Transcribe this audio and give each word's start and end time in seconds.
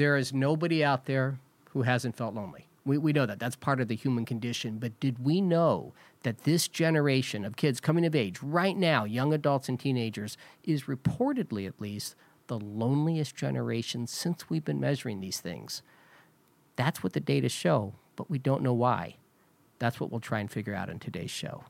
there 0.00 0.16
is 0.16 0.32
nobody 0.32 0.82
out 0.82 1.04
there 1.04 1.38
who 1.72 1.82
hasn't 1.82 2.16
felt 2.16 2.34
lonely. 2.34 2.66
We, 2.86 2.96
we 2.96 3.12
know 3.12 3.26
that. 3.26 3.38
That's 3.38 3.54
part 3.54 3.82
of 3.82 3.88
the 3.88 3.94
human 3.94 4.24
condition. 4.24 4.78
But 4.78 4.98
did 4.98 5.22
we 5.22 5.42
know 5.42 5.92
that 6.22 6.44
this 6.44 6.68
generation 6.68 7.44
of 7.44 7.54
kids 7.54 7.80
coming 7.80 8.06
of 8.06 8.14
age 8.14 8.42
right 8.42 8.74
now, 8.74 9.04
young 9.04 9.34
adults 9.34 9.68
and 9.68 9.78
teenagers, 9.78 10.38
is 10.64 10.84
reportedly 10.84 11.66
at 11.66 11.82
least 11.82 12.14
the 12.46 12.58
loneliest 12.58 13.36
generation 13.36 14.06
since 14.06 14.48
we've 14.48 14.64
been 14.64 14.80
measuring 14.80 15.20
these 15.20 15.38
things? 15.38 15.82
That's 16.76 17.02
what 17.02 17.12
the 17.12 17.20
data 17.20 17.50
show, 17.50 17.92
but 18.16 18.30
we 18.30 18.38
don't 18.38 18.62
know 18.62 18.72
why. 18.72 19.16
That's 19.80 20.00
what 20.00 20.10
we'll 20.10 20.20
try 20.20 20.40
and 20.40 20.50
figure 20.50 20.74
out 20.74 20.88
in 20.88 20.98
today's 20.98 21.30
show. 21.30 21.64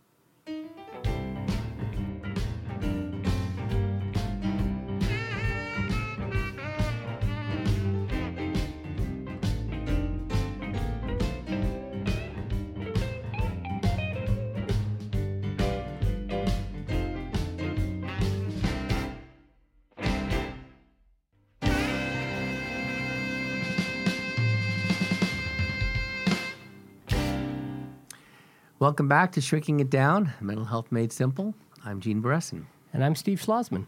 Welcome 28.80 29.08
back 29.08 29.32
to 29.32 29.42
Shrinking 29.42 29.80
It 29.80 29.90
Down, 29.90 30.32
Mental 30.40 30.64
Health 30.64 30.90
Made 30.90 31.12
Simple. 31.12 31.52
I'm 31.84 32.00
Gene 32.00 32.22
Beresin. 32.22 32.64
And 32.94 33.04
I'm 33.04 33.14
Steve 33.14 33.38
Schlozman. 33.38 33.84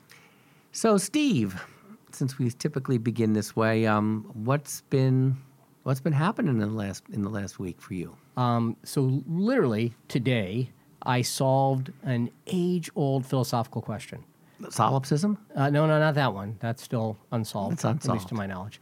So, 0.72 0.98
Steve, 0.98 1.64
since 2.10 2.38
we 2.38 2.50
typically 2.50 2.98
begin 2.98 3.32
this 3.32 3.56
way, 3.56 3.86
um, 3.86 4.30
what's 4.34 4.82
been 4.90 5.38
what's 5.84 6.00
been 6.00 6.12
happening 6.12 6.52
in 6.52 6.58
the 6.58 6.66
last 6.66 7.04
in 7.10 7.22
the 7.22 7.30
last 7.30 7.58
week 7.58 7.80
for 7.80 7.94
you? 7.94 8.14
Um, 8.36 8.76
so, 8.82 9.22
literally 9.26 9.94
today, 10.08 10.68
I 11.04 11.22
solved 11.22 11.90
an 12.02 12.28
age-old 12.46 13.24
philosophical 13.24 13.80
question. 13.80 14.22
Solipsism? 14.68 15.38
Uh, 15.54 15.70
no, 15.70 15.86
no, 15.86 15.98
not 16.00 16.16
that 16.16 16.34
one. 16.34 16.58
That's 16.60 16.82
still 16.82 17.16
unsolved, 17.32 17.76
It's 17.76 17.86
at 17.86 18.06
least 18.08 18.28
to 18.28 18.34
my 18.34 18.44
knowledge. 18.44 18.78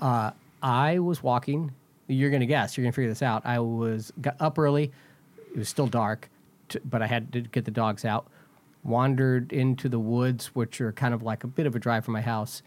Uh, 0.00 0.30
I 0.62 1.00
was 1.00 1.22
walking. 1.22 1.70
You're 2.06 2.30
going 2.30 2.40
to 2.40 2.46
guess. 2.46 2.78
You're 2.78 2.84
going 2.84 2.92
to 2.92 2.96
figure 2.96 3.10
this 3.10 3.22
out. 3.22 3.44
I 3.44 3.58
was 3.58 4.10
got 4.22 4.36
up 4.40 4.58
early. 4.58 4.90
It 5.52 5.58
was 5.58 5.68
still 5.68 5.86
dark, 5.86 6.30
to, 6.70 6.80
but 6.84 7.02
I 7.02 7.06
had 7.06 7.32
to 7.32 7.40
get 7.40 7.64
the 7.64 7.70
dogs 7.70 8.04
out. 8.04 8.26
Wandered 8.82 9.52
into 9.52 9.88
the 9.88 9.98
woods, 9.98 10.46
which 10.54 10.80
are 10.80 10.92
kind 10.92 11.12
of 11.12 11.22
like 11.22 11.44
a 11.44 11.46
bit 11.46 11.66
of 11.66 11.76
a 11.76 11.78
drive 11.78 12.04
from 12.04 12.12
my 12.12 12.22
house. 12.22 12.62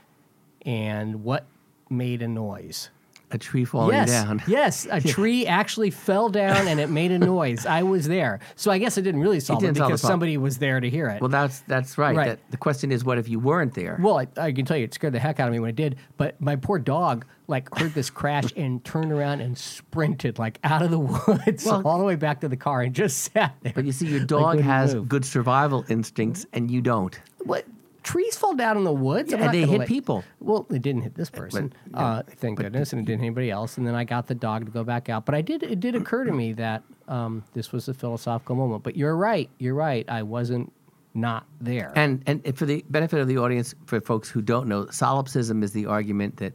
And 0.65 1.23
what 1.23 1.45
made 1.89 2.21
a 2.21 2.27
noise? 2.27 2.89
A 3.33 3.37
tree 3.37 3.65
falling 3.65 3.95
yes, 3.95 4.09
down. 4.09 4.41
yes, 4.47 4.87
a 4.89 5.01
tree 5.01 5.45
actually 5.47 5.89
fell 5.89 6.29
down 6.29 6.67
and 6.67 6.79
it 6.79 6.89
made 6.89 7.11
a 7.11 7.17
noise. 7.17 7.65
I 7.65 7.81
was 7.83 8.07
there, 8.07 8.39
so 8.55 8.69
I 8.69 8.77
guess 8.77 8.97
it 8.97 9.01
didn't 9.01 9.21
really 9.21 9.39
solve 9.39 9.59
didn't 9.59 9.71
it 9.77 9.79
because 9.81 10.01
problem. 10.01 10.13
somebody 10.13 10.37
was 10.37 10.59
there 10.59 10.79
to 10.79 10.89
hear 10.89 11.09
it. 11.09 11.19
Well, 11.19 11.29
that's 11.29 11.61
that's 11.61 11.97
right. 11.97 12.15
Right. 12.15 12.27
That, 12.27 12.51
the 12.51 12.57
question 12.57 12.91
is, 12.91 13.03
what 13.03 13.17
if 13.17 13.27
you 13.27 13.39
weren't 13.39 13.73
there? 13.73 13.97
Well, 13.99 14.19
I, 14.19 14.27
I 14.37 14.51
can 14.51 14.65
tell 14.65 14.77
you, 14.77 14.83
it 14.83 14.93
scared 14.93 15.13
the 15.13 15.19
heck 15.19 15.39
out 15.39 15.47
of 15.47 15.51
me 15.53 15.59
when 15.59 15.71
it 15.71 15.75
did. 15.75 15.97
But 16.17 16.39
my 16.39 16.55
poor 16.55 16.77
dog, 16.77 17.25
like, 17.47 17.75
heard 17.75 17.93
this 17.95 18.09
crash 18.11 18.53
and 18.55 18.83
turned 18.85 19.11
around 19.11 19.41
and 19.41 19.57
sprinted, 19.57 20.37
like, 20.37 20.59
out 20.63 20.83
of 20.83 20.91
the 20.91 20.99
woods 21.27 21.65
Well- 21.65 21.81
all 21.85 21.97
the 21.97 22.05
way 22.05 22.15
back 22.15 22.41
to 22.41 22.47
the 22.47 22.57
car 22.57 22.81
and 22.83 22.93
just 22.93 23.31
sat 23.33 23.55
there. 23.63 23.73
but 23.73 23.85
you 23.85 23.91
see, 23.91 24.07
your 24.07 24.25
dog 24.25 24.57
wouldn't 24.57 24.65
has 24.65 24.93
move. 24.93 25.09
good 25.09 25.25
survival 25.25 25.83
instincts, 25.89 26.45
and 26.53 26.69
you 26.69 26.81
don't. 26.81 27.19
what? 27.45 27.65
Trees 28.03 28.35
fall 28.35 28.53
down 28.53 28.77
in 28.77 28.83
the 28.83 28.93
woods. 28.93 29.31
And 29.33 29.53
they 29.53 29.65
hit 29.65 29.79
let- 29.79 29.87
people. 29.87 30.23
Well, 30.39 30.67
it 30.69 30.81
didn't 30.81 31.03
hit 31.03 31.15
this 31.15 31.29
person, 31.29 31.73
uh, 31.93 32.23
thank 32.37 32.59
goodness, 32.59 32.93
and 32.93 33.01
it 33.01 33.05
didn't 33.05 33.21
hit 33.21 33.27
anybody 33.27 33.49
else. 33.49 33.77
And 33.77 33.87
then 33.87 33.95
I 33.95 34.03
got 34.03 34.27
the 34.27 34.35
dog 34.35 34.65
to 34.65 34.71
go 34.71 34.83
back 34.83 35.09
out. 35.09 35.25
But 35.25 35.35
I 35.35 35.41
did. 35.41 35.63
It 35.63 35.79
did 35.79 35.95
occur 35.95 36.25
to 36.25 36.31
me 36.31 36.53
that 36.53 36.83
um, 37.07 37.43
this 37.53 37.71
was 37.71 37.87
a 37.87 37.93
philosophical 37.93 38.55
moment. 38.55 38.83
But 38.83 38.97
you're 38.97 39.15
right. 39.15 39.49
You're 39.57 39.75
right. 39.75 40.07
I 40.09 40.23
wasn't 40.23 40.71
not 41.13 41.45
there. 41.61 41.93
And 41.95 42.23
and 42.25 42.57
for 42.57 42.65
the 42.65 42.83
benefit 42.89 43.19
of 43.19 43.27
the 43.27 43.37
audience, 43.37 43.73
for 43.85 44.01
folks 44.01 44.29
who 44.29 44.41
don't 44.41 44.67
know, 44.67 44.87
solipsism 44.89 45.63
is 45.63 45.71
the 45.71 45.85
argument 45.85 46.37
that 46.37 46.53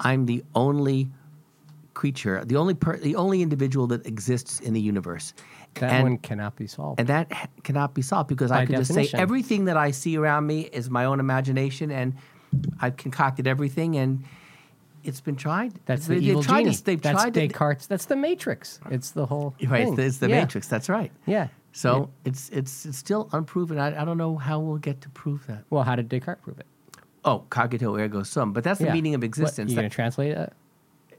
I'm 0.00 0.26
the 0.26 0.44
only 0.54 1.10
creature, 1.94 2.44
the 2.44 2.56
only 2.56 2.74
per, 2.74 2.98
the 2.98 3.16
only 3.16 3.40
individual 3.42 3.86
that 3.88 4.06
exists 4.06 4.60
in 4.60 4.74
the 4.74 4.80
universe. 4.80 5.32
That 5.80 5.92
and, 5.92 6.02
one 6.02 6.18
cannot 6.18 6.56
be 6.56 6.66
solved. 6.66 7.00
and 7.00 7.08
that 7.08 7.26
h- 7.30 7.48
cannot 7.62 7.94
be 7.94 8.02
solved 8.02 8.28
because 8.28 8.50
By 8.50 8.62
I 8.62 8.66
can 8.66 8.76
just 8.76 8.92
say 8.94 9.08
everything 9.14 9.64
that 9.66 9.76
I 9.76 9.90
see 9.90 10.16
around 10.16 10.46
me 10.46 10.62
is 10.62 10.90
my 10.90 11.04
own 11.04 11.20
imagination, 11.20 11.90
and 11.90 12.14
I've 12.80 12.96
concocted 12.96 13.46
everything, 13.46 13.96
and 13.96 14.24
it's 15.02 15.20
been 15.20 15.36
tried. 15.36 15.74
That's 15.86 16.06
They- 16.06 16.18
the 16.18 16.26
evil 16.26 16.42
tried 16.42 16.62
genie. 16.64 16.74
To, 16.76 16.84
they've 16.84 17.02
that's 17.02 17.22
tried 17.22 17.32
Descartes. 17.34 17.86
that's 17.86 18.06
the 18.06 18.16
Matrix. 18.16 18.80
It's 18.90 19.10
the 19.10 19.26
whole 19.26 19.54
right. 19.66 19.84
thing. 19.86 19.98
It's 19.98 20.18
the 20.18 20.28
Yeah. 20.28 20.40
Matrix. 20.40 20.68
That's 20.68 20.88
right. 20.88 21.12
Yeah. 21.26 21.48
So 21.72 22.10
it's 22.24 22.48
it's 22.50 22.86
it's 22.86 22.96
still 22.98 23.28
unproven. 23.32 23.78
I, 23.78 24.00
I 24.00 24.04
don't 24.04 24.16
know 24.18 24.36
how 24.36 24.60
we'll 24.60 24.78
get 24.78 25.00
to 25.02 25.08
prove 25.10 25.46
that. 25.48 25.64
Well, 25.70 25.82
how 25.82 25.96
did 25.96 26.08
Descartes 26.08 26.40
prove 26.42 26.58
it? 26.60 26.66
Oh, 27.24 27.44
cogito 27.50 27.96
ergo 27.98 28.22
sum. 28.22 28.52
But 28.52 28.62
that's 28.64 28.78
the 28.78 28.86
Yeah. 28.86 28.92
meaning 28.92 29.14
of 29.14 29.20
What, 29.20 29.24
existence. 29.26 29.70
you 29.70 29.76
That- 29.76 29.82
going 29.82 29.90
to 29.90 29.94
translate 29.94 30.32
it? 30.36 30.52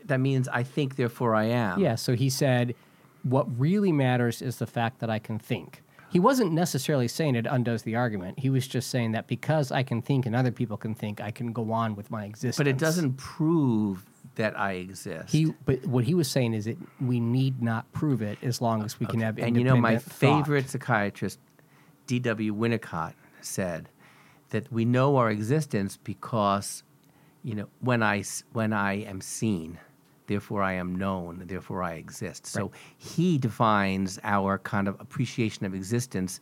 that 0.06 0.20
means 0.20 0.48
I 0.48 0.62
think, 0.62 0.98
therefore 0.98 1.34
I 1.34 1.46
am. 1.46 1.80
Yeah. 1.80 1.96
So 1.96 2.14
he 2.16 2.30
said, 2.30 2.76
what 3.26 3.48
really 3.60 3.92
matters 3.92 4.42
is 4.42 4.58
the 4.58 4.68
fact 4.68 5.00
that 5.00 5.10
I 5.10 5.20
can 5.20 5.40
think. 5.40 5.82
He 6.12 6.20
wasn't 6.20 6.54
necessarily 6.54 7.08
saying 7.08 7.36
it 7.36 7.48
undoes 7.48 7.82
the 7.82 7.96
argument. 7.96 8.40
He 8.40 8.50
was 8.50 8.68
just 8.68 8.90
saying 8.90 9.14
that 9.14 9.28
because 9.28 9.72
I 9.72 9.84
can 9.84 10.02
think 10.02 10.26
and 10.26 10.36
other 10.36 10.52
people 10.52 10.78
can 10.78 10.94
think, 10.94 11.20
I 11.20 11.32
can 11.32 11.52
go 11.52 11.72
on 11.72 11.96
with 11.96 12.12
my 12.12 12.24
existence. 12.26 12.58
But 12.58 12.68
it 12.68 12.78
doesn't 12.78 13.18
prove 13.18 14.06
that 14.36 14.58
I 14.58 14.74
exist. 14.74 15.32
He, 15.32 15.54
but 15.66 15.86
what 15.88 16.04
he 16.04 16.14
was 16.14 16.30
saying 16.30 16.54
is 16.54 16.66
that 16.66 16.78
we 17.02 17.20
need 17.20 17.62
not 17.62 17.92
prove 17.92 18.22
it 18.22 18.38
as 18.44 18.62
long 18.62 18.84
as 18.84 19.00
we 19.00 19.08
can 19.08 19.20
have. 19.22 19.40
and 19.40 19.58
you 19.58 19.64
know, 19.64 19.76
my 19.76 19.98
thought. 19.98 20.14
favorite 20.14 20.70
psychiatrist, 20.70 21.40
D.W. 22.08 22.54
Winnicott, 22.54 23.14
said 23.42 23.90
that 24.52 24.72
we 24.72 24.86
know 24.86 25.18
our 25.18 25.32
existence 25.32 25.98
because, 25.98 26.84
you 27.44 27.56
know, 27.56 27.68
when 27.80 28.04
I 28.04 28.24
when 28.54 28.72
I 28.72 28.94
am 28.94 29.20
seen, 29.20 29.80
therefore 30.28 30.64
I 30.64 30.74
am 30.74 30.96
known, 30.96 31.44
therefore 31.46 31.84
I 31.84 31.94
exist. 31.94 32.46
So 32.46 32.72
he 32.98 33.38
defines 33.38 34.20
our 34.24 34.58
kind 34.60 34.88
of 34.88 35.00
appreciation 35.00 35.66
of 35.66 35.74
existence 35.74 36.40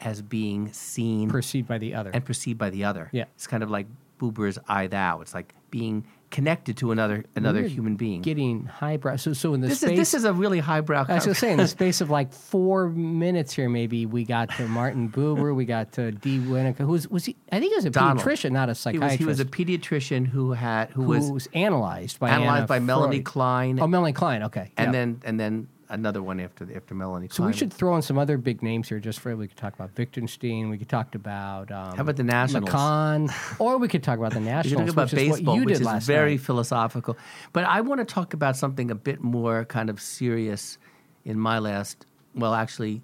as 0.00 0.20
being 0.22 0.72
seen 0.72 1.28
perceived 1.28 1.68
by 1.68 1.78
the 1.78 1.94
other. 1.94 2.10
and 2.12 2.24
perceived 2.24 2.58
by 2.58 2.70
the 2.70 2.84
other. 2.84 3.08
Yeah. 3.12 3.24
It's 3.34 3.46
kind 3.46 3.62
of 3.62 3.70
like 3.70 3.86
Buber's 4.20 4.58
I 4.68 4.86
thou. 4.86 5.20
It's 5.20 5.34
like 5.34 5.54
being 5.70 6.06
connected 6.30 6.76
to 6.78 6.90
another 6.90 7.24
another 7.36 7.62
We're 7.62 7.68
human 7.68 7.96
being. 7.96 8.22
getting 8.22 8.66
highbrow. 8.66 9.16
So, 9.16 9.32
so 9.32 9.54
in 9.54 9.60
the 9.60 9.68
this 9.68 9.80
space, 9.80 9.90
is 9.92 9.96
this 9.98 10.14
is 10.14 10.24
a 10.24 10.32
really 10.32 10.58
highbrow. 10.58 11.06
I 11.08 11.14
was 11.14 11.24
going 11.24 11.34
to 11.34 11.40
say, 11.40 11.52
in 11.52 11.58
the 11.58 11.68
space 11.68 12.00
of 12.00 12.10
like 12.10 12.32
four 12.50 12.88
minutes 12.90 13.52
here, 13.52 13.68
maybe 13.68 14.06
we 14.06 14.24
got 14.24 14.50
to 14.56 14.66
Martin 14.68 15.08
Buber, 15.08 15.54
we 15.54 15.64
got 15.64 15.92
to 15.92 16.12
Dee 16.12 16.38
Winnicott. 16.38 16.78
Who 16.78 16.88
was, 16.88 17.08
was 17.08 17.24
he? 17.24 17.36
I 17.52 17.60
think 17.60 17.72
he 17.72 17.76
was 17.76 17.84
a 17.84 17.90
Donald. 17.90 18.18
pediatrician, 18.24 18.52
not 18.52 18.64
a 18.64 18.66
he 18.66 18.70
was 18.70 18.78
psychiatrist. 18.78 19.18
he 19.18 19.24
was 19.24 19.40
a 19.40 19.44
pediatrician 19.44 20.26
who 20.26 20.52
had 20.52 20.90
who 20.90 21.02
who 21.02 21.08
was 21.10 21.30
was, 21.30 21.48
analyzed 21.54 22.18
by 22.18 22.30
analyzed 22.30 22.58
Anna 22.58 22.66
by 22.66 22.78
Melanie 22.80 23.20
Klein, 23.20 23.78
Oh, 23.80 23.86
Melanie 23.86 24.12
Klein. 24.12 24.42
Okay, 24.44 24.72
and 24.76 24.88
yeah. 24.88 24.92
then 24.92 25.20
and 25.24 25.38
then 25.40 25.68
another 25.88 26.22
one 26.22 26.40
after 26.40 26.66
after 26.74 26.94
Melanie 26.94 27.28
So 27.30 27.36
Klein. 27.36 27.46
we 27.48 27.52
should 27.56 27.72
throw 27.72 27.94
in 27.96 28.02
some 28.02 28.18
other 28.18 28.36
big 28.38 28.62
names 28.62 28.88
here, 28.88 28.98
just 28.98 29.20
for 29.20 29.34
we 29.36 29.48
could 29.48 29.56
talk 29.56 29.74
about 29.74 29.90
Wittgenstein. 29.96 30.68
We 30.70 30.78
could 30.78 30.88
talk 30.88 31.14
about 31.14 31.70
um, 31.70 31.94
How 31.96 32.02
about 32.02 32.16
the 32.16 32.24
Nationals? 32.24 32.70
Lacan, 32.70 33.30
or 33.60 33.78
we 33.78 33.88
could 33.88 34.02
talk 34.02 34.18
about 34.18 34.32
the 34.32 34.38
We 34.46 34.46
Nationals, 34.46 34.86
talk 34.86 34.92
about 34.92 35.10
baseball, 35.10 35.58
which 35.58 35.78
did 35.78 35.86
is 35.86 36.06
very 36.06 36.32
night. 36.32 36.40
philosophical. 36.40 37.16
But 37.52 37.64
I 37.64 37.80
want 37.80 38.00
to 38.00 38.04
talk 38.04 38.34
about 38.34 38.56
something 38.56 38.90
a 38.90 38.94
bit 38.94 39.20
more 39.22 39.64
kind 39.64 39.90
of 39.90 40.00
serious 40.00 40.78
in 41.24 41.38
my 41.38 41.58
last, 41.58 42.06
well, 42.34 42.54
actually, 42.54 43.02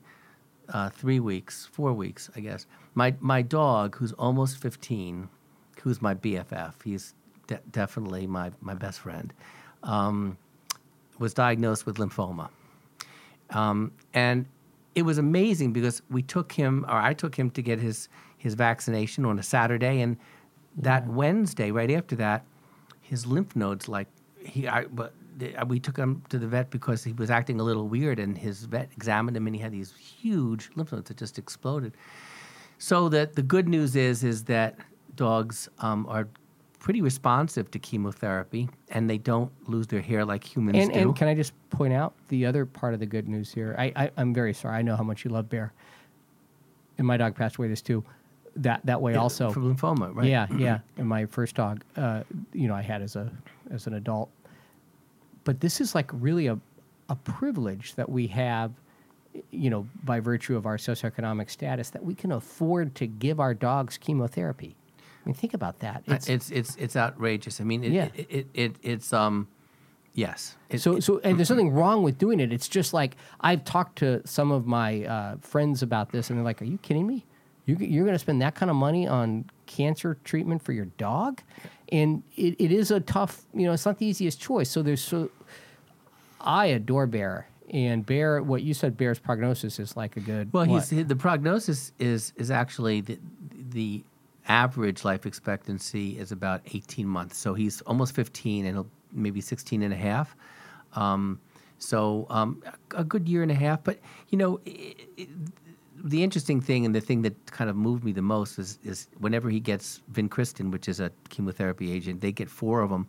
uh, 0.68 0.90
three 0.90 1.20
weeks, 1.20 1.68
four 1.72 1.92
weeks, 1.92 2.30
I 2.36 2.40
guess. 2.40 2.66
My 2.94 3.14
my 3.20 3.42
dog, 3.42 3.96
who's 3.96 4.12
almost 4.12 4.58
fifteen, 4.58 5.28
who's 5.82 6.00
my 6.02 6.14
BFF, 6.14 6.74
he's 6.84 7.14
de- 7.46 7.60
definitely 7.70 8.26
my 8.26 8.50
my 8.60 8.74
best 8.74 9.00
friend, 9.00 9.32
um, 9.82 10.36
was 11.18 11.32
diagnosed 11.34 11.86
with 11.86 11.96
lymphoma. 11.96 12.48
Um, 13.52 13.92
and 14.14 14.46
it 14.94 15.02
was 15.02 15.18
amazing 15.18 15.72
because 15.72 16.02
we 16.10 16.22
took 16.22 16.52
him, 16.52 16.84
or 16.88 16.96
I 16.96 17.14
took 17.14 17.34
him 17.34 17.50
to 17.50 17.62
get 17.62 17.78
his 17.80 18.08
his 18.38 18.54
vaccination 18.54 19.24
on 19.24 19.38
a 19.38 19.42
Saturday, 19.42 20.00
and 20.00 20.16
that 20.76 21.06
Wednesday, 21.06 21.70
right 21.70 21.90
after 21.90 22.16
that, 22.16 22.44
his 23.00 23.24
lymph 23.26 23.54
nodes 23.54 23.88
like 23.88 24.08
he, 24.44 24.66
I, 24.66 24.86
but 24.86 25.12
the- 25.38 25.54
we 25.68 25.78
took 25.78 25.96
him 25.96 26.22
to 26.28 26.38
the 26.38 26.48
vet 26.48 26.70
because 26.70 27.04
he 27.04 27.12
was 27.12 27.30
acting 27.30 27.60
a 27.60 27.62
little 27.62 27.88
weird, 27.88 28.18
and 28.18 28.36
his 28.36 28.64
vet 28.64 28.90
examined 28.96 29.36
him, 29.36 29.46
and 29.46 29.54
he 29.54 29.62
had 29.62 29.72
these 29.72 29.94
huge 29.94 30.70
lymph 30.74 30.92
nodes 30.92 31.08
that 31.08 31.16
just 31.16 31.38
exploded. 31.38 31.92
So 32.78 33.08
that 33.10 33.34
the 33.36 33.42
good 33.42 33.68
news 33.68 33.94
is 33.94 34.24
is 34.24 34.44
that 34.44 34.76
dogs 35.14 35.68
um, 35.78 36.06
are 36.08 36.28
pretty 36.82 37.00
responsive 37.00 37.70
to 37.70 37.78
chemotherapy, 37.78 38.68
and 38.90 39.08
they 39.08 39.16
don't 39.16 39.52
lose 39.68 39.86
their 39.86 40.00
hair 40.00 40.24
like 40.24 40.44
humans 40.44 40.78
And, 40.78 40.92
do. 40.92 40.98
and 40.98 41.16
can 41.16 41.28
I 41.28 41.34
just 41.34 41.52
point 41.70 41.92
out 41.92 42.12
the 42.26 42.44
other 42.44 42.66
part 42.66 42.92
of 42.92 42.98
the 42.98 43.06
good 43.06 43.28
news 43.28 43.52
here? 43.52 43.76
I, 43.78 43.92
I, 43.94 44.10
I'm 44.16 44.34
very 44.34 44.52
sorry. 44.52 44.78
I 44.78 44.82
know 44.82 44.96
how 44.96 45.04
much 45.04 45.24
you 45.24 45.30
love 45.30 45.48
Bear. 45.48 45.72
And 46.98 47.06
my 47.06 47.16
dog 47.16 47.36
passed 47.36 47.56
away 47.56 47.68
this 47.68 47.82
too. 47.82 48.04
That 48.56 48.84
that 48.84 49.00
way 49.00 49.14
also. 49.14 49.50
for 49.50 49.60
lymphoma, 49.60 50.14
right? 50.14 50.26
Yeah, 50.26 50.46
yeah. 50.58 50.80
And 50.98 51.08
my 51.08 51.24
first 51.24 51.54
dog, 51.54 51.82
uh, 51.96 52.24
you 52.52 52.68
know, 52.68 52.74
I 52.74 52.82
had 52.82 53.00
as 53.00 53.16
a 53.16 53.30
as 53.70 53.86
an 53.86 53.94
adult. 53.94 54.28
But 55.44 55.60
this 55.60 55.80
is 55.80 55.94
like 55.94 56.10
really 56.12 56.48
a, 56.48 56.58
a 57.08 57.16
privilege 57.16 57.94
that 57.94 58.08
we 58.08 58.26
have, 58.26 58.72
you 59.50 59.70
know, 59.70 59.86
by 60.04 60.20
virtue 60.20 60.56
of 60.56 60.66
our 60.66 60.76
socioeconomic 60.76 61.48
status, 61.48 61.90
that 61.90 62.04
we 62.04 62.14
can 62.14 62.32
afford 62.32 62.94
to 62.96 63.06
give 63.06 63.40
our 63.40 63.54
dogs 63.54 63.96
chemotherapy. 63.96 64.76
I 65.24 65.28
mean, 65.28 65.34
think 65.34 65.54
about 65.54 65.78
that. 65.80 66.02
It's 66.06 66.28
it's 66.28 66.50
it's, 66.50 66.76
it's 66.76 66.96
outrageous. 66.96 67.60
I 67.60 67.64
mean, 67.64 67.84
it, 67.84 67.92
Yeah. 67.92 68.08
it, 68.14 68.26
it, 68.30 68.46
it 68.54 68.76
it's 68.82 69.12
um, 69.12 69.46
yes. 70.14 70.56
It- 70.68 70.80
so, 70.80 70.98
so, 71.00 71.20
and 71.22 71.38
there's 71.38 71.50
nothing 71.50 71.70
wrong 71.70 72.02
with 72.02 72.18
doing 72.18 72.40
it. 72.40 72.52
It's 72.52 72.68
just 72.68 72.92
like 72.92 73.16
I've 73.40 73.64
talked 73.64 73.98
to 73.98 74.20
some 74.26 74.50
of 74.50 74.66
my 74.66 75.04
uh, 75.04 75.36
friends 75.40 75.82
about 75.82 76.10
this, 76.10 76.28
and 76.30 76.38
they're 76.38 76.44
like, 76.44 76.60
"Are 76.60 76.66
you 76.66 76.78
kidding 76.78 77.06
me? 77.06 77.24
You, 77.66 77.76
you're 77.76 78.04
going 78.04 78.14
to 78.16 78.18
spend 78.18 78.42
that 78.42 78.56
kind 78.56 78.68
of 78.70 78.76
money 78.76 79.06
on 79.06 79.44
cancer 79.66 80.18
treatment 80.24 80.62
for 80.62 80.72
your 80.72 80.86
dog?" 80.98 81.40
And 81.90 82.22
it, 82.36 82.56
it 82.58 82.72
is 82.72 82.90
a 82.90 83.00
tough, 83.00 83.42
you 83.54 83.66
know, 83.66 83.72
it's 83.72 83.84
not 83.86 83.98
the 83.98 84.06
easiest 84.06 84.40
choice. 84.40 84.70
So 84.70 84.82
there's 84.82 85.02
so 85.02 85.30
I 86.40 86.66
adore 86.66 87.06
Bear, 87.06 87.46
and 87.70 88.04
Bear. 88.04 88.42
What 88.42 88.62
you 88.62 88.74
said, 88.74 88.96
Bear's 88.96 89.18
prognosis 89.18 89.78
is 89.78 89.96
like 89.96 90.16
a 90.16 90.20
good. 90.20 90.52
well, 90.52 90.66
what? 90.66 90.88
he's 90.88 91.06
the 91.06 91.14
prognosis 91.16 91.92
is 91.98 92.32
is 92.36 92.50
actually 92.50 93.02
the 93.02 93.18
the 93.70 94.02
average 94.48 95.04
life 95.04 95.26
expectancy 95.26 96.18
is 96.18 96.32
about 96.32 96.62
18 96.72 97.06
months. 97.06 97.38
So 97.38 97.54
he's 97.54 97.80
almost 97.82 98.14
15 98.14 98.66
and 98.66 98.84
maybe 99.12 99.40
16 99.40 99.82
and 99.82 99.92
a 99.92 99.96
half. 99.96 100.36
Um, 100.94 101.40
so 101.78 102.26
um, 102.30 102.62
a 102.94 103.04
good 103.04 103.28
year 103.28 103.42
and 103.42 103.50
a 103.50 103.56
half. 103.56 103.82
But 103.82 103.98
you 104.30 104.38
know, 104.38 104.60
i 104.66 104.94
i 105.18 105.26
the 106.04 106.22
interesting 106.22 106.60
thing 106.60 106.84
and 106.84 106.94
the 106.94 107.00
thing 107.00 107.22
that 107.22 107.46
kind 107.52 107.70
of 107.70 107.76
moved 107.76 108.02
me 108.02 108.10
the 108.10 108.22
most 108.22 108.58
is, 108.58 108.78
is 108.82 109.06
whenever 109.18 109.48
he 109.48 109.60
gets 109.60 110.00
vincristine, 110.12 110.72
which 110.72 110.88
is 110.88 110.98
a 110.98 111.12
chemotherapy 111.28 111.92
agent, 111.92 112.20
they 112.20 112.32
get 112.32 112.50
four 112.50 112.80
of 112.80 112.90
them. 112.90 113.06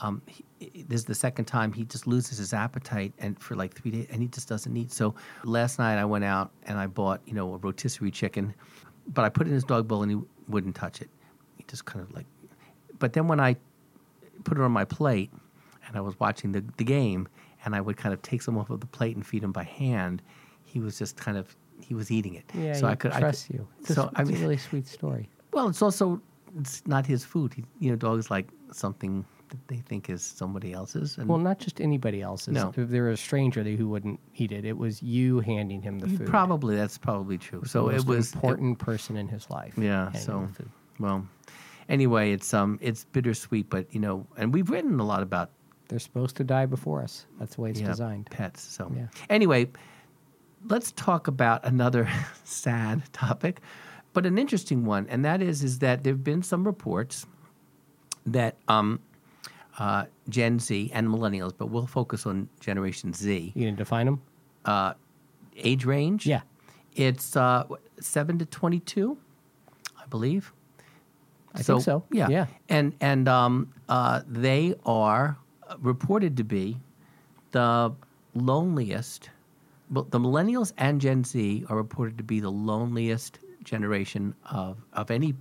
Um, 0.00 0.22
he, 0.26 0.44
this 0.88 1.00
is 1.00 1.04
the 1.04 1.14
second 1.14 1.44
time 1.44 1.72
he 1.72 1.84
just 1.84 2.06
loses 2.06 2.38
his 2.38 2.52
appetite 2.52 3.12
and 3.18 3.38
for 3.40 3.54
like 3.54 3.74
three 3.74 3.92
days, 3.92 4.06
and 4.10 4.20
he 4.20 4.28
just 4.28 4.48
doesn't 4.48 4.76
eat. 4.76 4.90
So 4.92 5.14
last 5.44 5.78
night 5.78 5.98
I 5.98 6.04
went 6.04 6.24
out 6.24 6.50
and 6.64 6.78
I 6.78 6.86
bought 6.88 7.20
you 7.26 7.34
know 7.34 7.54
a 7.54 7.58
rotisserie 7.58 8.10
chicken, 8.10 8.54
but 9.08 9.24
I 9.24 9.28
put 9.28 9.46
it 9.46 9.50
in 9.50 9.54
his 9.54 9.64
dog 9.64 9.86
bowl 9.86 10.02
and 10.02 10.10
he 10.10 10.18
wouldn't 10.48 10.74
touch 10.74 11.00
it. 11.00 11.10
He 11.56 11.64
just 11.68 11.84
kind 11.84 12.00
of 12.04 12.12
like. 12.14 12.26
But 12.98 13.12
then 13.12 13.28
when 13.28 13.40
I 13.40 13.56
put 14.44 14.58
it 14.58 14.62
on 14.62 14.72
my 14.72 14.84
plate 14.84 15.30
and 15.86 15.96
I 15.96 16.00
was 16.00 16.18
watching 16.20 16.52
the, 16.52 16.64
the 16.76 16.84
game 16.84 17.28
and 17.64 17.74
I 17.74 17.80
would 17.80 17.96
kind 17.96 18.12
of 18.12 18.22
take 18.22 18.42
some 18.42 18.58
off 18.58 18.70
of 18.70 18.80
the 18.80 18.86
plate 18.86 19.16
and 19.16 19.26
feed 19.26 19.42
him 19.42 19.52
by 19.52 19.64
hand, 19.64 20.22
he 20.64 20.80
was 20.80 20.98
just 20.98 21.16
kind 21.16 21.36
of 21.36 21.56
he 21.80 21.94
was 21.94 22.10
eating 22.10 22.34
it. 22.34 22.44
yeah, 22.54 22.74
so 22.74 22.86
I 22.86 22.94
could 22.94 23.12
trust 23.12 23.46
I 23.46 23.52
could, 23.52 23.56
you. 23.60 23.68
It's, 23.80 23.90
a, 23.90 23.94
so 23.94 24.02
it's 24.04 24.12
I 24.16 24.22
a 24.22 24.26
mean, 24.26 24.40
really 24.40 24.56
sweet 24.56 24.86
story. 24.86 25.28
well, 25.52 25.68
it's 25.68 25.82
also 25.82 26.20
it's 26.58 26.82
not 26.86 27.06
his 27.06 27.24
food. 27.24 27.54
He, 27.54 27.64
you 27.80 27.90
know, 27.90 27.96
dogs 27.96 28.30
like 28.30 28.48
something 28.72 29.24
that 29.52 29.68
they 29.68 29.76
think 29.76 30.10
is 30.10 30.22
somebody 30.22 30.72
else's. 30.72 31.16
And 31.16 31.28
Well, 31.28 31.38
not 31.38 31.58
just 31.60 31.80
anybody 31.80 32.20
else's. 32.20 32.52
No. 32.54 32.72
If 32.76 32.88
there 32.90 33.04
was 33.04 33.18
a 33.20 33.22
stranger 33.22 33.62
that 33.62 33.76
who 33.78 33.88
wouldn't 33.88 34.18
eat 34.36 34.52
it, 34.52 34.64
it 34.64 34.76
was 34.76 35.02
you 35.02 35.40
handing 35.40 35.80
him 35.80 36.00
the 36.00 36.08
food. 36.08 36.26
probably 36.26 36.74
that's 36.76 36.98
probably 36.98 37.38
true. 37.38 37.62
So 37.64 37.88
it 37.88 38.04
was 38.04 38.28
it- 38.30 38.34
important 38.34 38.78
person 38.80 39.16
in 39.16 39.28
his 39.28 39.48
life. 39.48 39.74
yeah. 39.78 40.10
So 40.12 40.40
him 40.40 40.46
the 40.48 40.52
food. 40.54 40.70
well, 40.98 41.26
anyway, 41.88 42.32
it's 42.32 42.52
um 42.52 42.78
it's 42.82 43.04
bittersweet, 43.04 43.70
but 43.70 43.86
you 43.94 44.00
know, 44.00 44.26
and 44.36 44.52
we've 44.52 44.68
written 44.68 44.98
a 45.00 45.04
lot 45.06 45.22
about 45.22 45.50
they're 45.88 45.98
supposed 45.98 46.36
to 46.36 46.44
die 46.44 46.66
before 46.66 47.02
us. 47.02 47.26
That's 47.38 47.54
the 47.56 47.60
way 47.60 47.70
it's 47.70 47.80
yeah, 47.80 47.88
designed. 47.88 48.26
pets. 48.30 48.62
So 48.62 48.90
Yeah. 48.96 49.06
anyway, 49.30 49.68
let's 50.68 50.92
talk 50.92 51.28
about 51.28 51.64
another 51.66 52.08
sad 52.44 53.02
topic, 53.12 53.60
but 54.14 54.24
an 54.26 54.38
interesting 54.38 54.84
one, 54.86 55.06
and 55.08 55.24
that 55.24 55.42
is 55.42 55.62
is 55.62 55.78
that 55.80 56.02
there've 56.04 56.24
been 56.24 56.42
some 56.42 56.64
reports 56.64 57.26
that 58.26 58.56
um, 58.68 59.00
uh, 59.78 60.04
Gen 60.28 60.58
Z 60.58 60.90
and 60.94 61.08
millennials, 61.08 61.52
but 61.56 61.66
we'll 61.66 61.86
focus 61.86 62.26
on 62.26 62.48
Generation 62.60 63.12
Z 63.12 63.52
You 63.54 63.64
gonna 63.66 63.76
define 63.76 64.06
them? 64.06 64.20
uh, 64.64 64.94
age 65.56 65.84
range. 65.84 66.26
Yeah. 66.26 66.42
it's 66.94 67.36
uh, 67.36 67.64
seven 68.00 68.38
to 68.38 68.46
twenty-two, 68.46 69.16
I 70.02 70.06
believe. 70.06 70.52
I 71.54 71.62
think 71.62 71.82
so. 71.82 72.02
Yeah, 72.10 72.28
Yeah. 72.28 72.46
and 72.68 72.94
and 73.00 73.28
um, 73.28 73.72
uh, 73.88 74.22
they 74.26 74.74
are 74.86 75.36
reported 75.80 76.36
to 76.38 76.44
be 76.44 76.78
the 77.50 77.92
loneliest. 78.34 79.30
Well, 79.90 80.04
the 80.10 80.18
millennials 80.18 80.72
and 80.78 81.00
Gen 81.00 81.24
Z 81.24 81.66
are 81.68 81.76
reported 81.76 82.16
to 82.18 82.24
be 82.24 82.40
the 82.40 82.50
loneliest 82.50 83.38
generation 83.64 84.34
of 84.50 84.78
of 84.94 85.10
any 85.10 85.34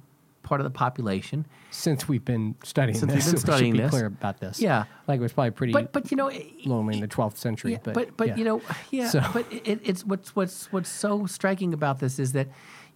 part 0.52 0.60
of 0.60 0.66
the 0.66 0.70
population. 0.86 1.46
Since 1.70 2.10
we've 2.10 2.26
been 2.26 2.56
studying 2.62 2.98
Since 2.98 3.14
we've 3.14 3.24
this, 3.24 3.26
been 3.28 3.34
we 3.36 3.40
studying 3.40 3.72
should 3.74 3.78
be 3.78 3.84
this. 3.84 3.90
clear 3.92 4.06
about 4.08 4.40
this. 4.42 4.60
Yeah. 4.60 4.84
like 5.08 5.20
it 5.20 5.24
was 5.24 5.32
probably 5.32 5.52
pretty 5.52 5.72
But 5.72 5.94
but 5.94 6.12
you 6.12 6.18
know, 6.18 6.30
lonely 6.66 6.96
in 6.96 7.00
the 7.00 7.08
12th 7.08 7.38
century. 7.38 7.72
Yeah, 7.72 7.78
but 7.86 7.94
but 7.94 8.18
but 8.18 8.28
yeah. 8.28 8.36
you 8.36 8.44
know, 8.44 8.62
yeah. 8.92 9.08
So- 9.08 9.24
But 9.34 9.46
it, 9.52 9.80
it's 9.90 10.04
what's 10.06 10.36
what's 10.36 10.70
what's 10.74 10.90
so 10.90 11.26
striking 11.26 11.74
about 11.74 12.00
this 12.00 12.20
is 12.20 12.34
that, 12.34 12.48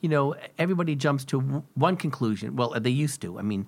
you 0.02 0.10
know, 0.10 0.36
everybody 0.60 0.96
jumps 0.96 1.24
to 1.32 1.40
w- 1.42 1.64
one 1.76 1.96
conclusion. 1.96 2.58
Well, 2.58 2.76
they 2.78 2.90
used 3.06 3.22
to. 3.22 3.40
I 3.40 3.42
mean, 3.42 3.68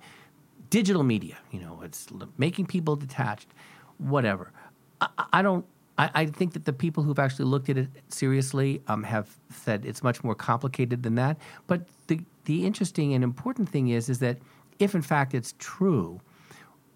digital 0.68 1.02
media. 1.02 1.38
You 1.50 1.60
know, 1.60 1.80
it's 1.82 2.08
making 2.36 2.66
people 2.66 2.94
detached. 2.96 3.48
Whatever. 3.96 4.52
I, 5.00 5.08
I- 5.32 5.42
don't. 5.42 5.64
I, 6.00 6.10
I 6.14 6.26
think 6.26 6.52
that 6.52 6.64
the 6.64 6.72
people 6.72 7.02
who've 7.02 7.18
actually 7.18 7.46
looked 7.46 7.68
at 7.68 7.76
it 7.76 7.88
seriously 8.08 8.80
um, 8.86 9.02
have 9.02 9.26
said 9.50 9.84
it's 9.84 10.00
much 10.00 10.22
more 10.22 10.36
complicated 10.36 11.02
than 11.02 11.16
that. 11.16 11.38
But 11.66 11.88
the 12.06 12.20
the 12.48 12.64
interesting 12.64 13.12
and 13.12 13.22
important 13.22 13.68
thing 13.68 13.88
is 13.88 14.08
is 14.08 14.20
that 14.20 14.38
if 14.78 14.94
in 14.94 15.02
fact 15.02 15.34
it's 15.34 15.54
true, 15.58 16.18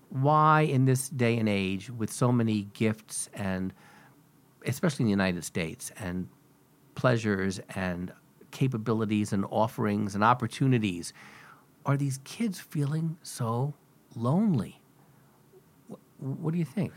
why 0.09 0.63
in 0.63 0.87
this 0.87 1.11
day 1.11 1.37
and 1.37 1.47
age 1.47 1.91
with 1.91 2.11
so 2.11 2.33
many 2.33 2.63
gifts 2.73 3.29
and 3.35 3.75
especially 4.65 5.03
in 5.03 5.07
the 5.09 5.11
United 5.11 5.45
States 5.45 5.93
and 6.01 6.27
pleasures 6.95 7.61
and 7.75 8.13
capabilities 8.51 9.35
and 9.35 9.45
offerings 9.51 10.15
and 10.15 10.25
opportunities 10.25 11.13
are 11.85 11.99
these 11.99 12.19
kids 12.25 12.59
feeling 12.59 13.19
so 13.23 13.75
lonely? 14.17 14.81
What, 15.89 16.01
what 16.19 16.53
do 16.53 16.59
you 16.59 16.65
think? 16.65 16.95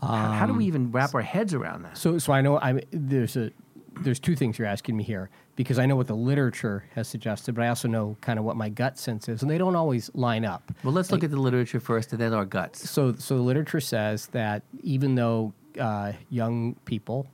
How, 0.00 0.32
how 0.32 0.46
do 0.46 0.52
we 0.52 0.64
um, 0.64 0.68
even 0.68 0.92
wrap 0.92 1.12
our 1.12 1.22
heads 1.22 1.54
around 1.54 1.82
that? 1.82 1.98
So, 1.98 2.18
so 2.18 2.32
I 2.32 2.40
know 2.40 2.58
I 2.58 2.82
there's 2.92 3.36
a 3.36 3.50
there's 4.00 4.20
two 4.20 4.36
things 4.36 4.58
you're 4.58 4.68
asking 4.68 4.96
me 4.96 5.04
here 5.04 5.30
because 5.56 5.78
I 5.78 5.86
know 5.86 5.96
what 5.96 6.06
the 6.06 6.14
literature 6.16 6.84
has 6.94 7.08
suggested, 7.08 7.54
but 7.54 7.62
I 7.62 7.68
also 7.68 7.88
know 7.88 8.16
kind 8.20 8.38
of 8.38 8.44
what 8.44 8.56
my 8.56 8.68
gut 8.68 8.98
sense 8.98 9.28
is, 9.28 9.42
and 9.42 9.50
they 9.50 9.58
don't 9.58 9.76
always 9.76 10.10
line 10.14 10.44
up. 10.44 10.72
well 10.84 10.92
let's 10.92 11.10
look 11.10 11.24
at 11.24 11.30
the 11.30 11.40
literature 11.40 11.80
first 11.80 12.12
and 12.12 12.20
then 12.20 12.32
our 12.32 12.44
guts 12.44 12.88
So, 12.88 13.14
so 13.14 13.36
the 13.36 13.42
literature 13.42 13.80
says 13.80 14.26
that 14.28 14.62
even 14.82 15.14
though 15.14 15.52
uh, 15.78 16.12
young 16.30 16.74
people 16.84 17.26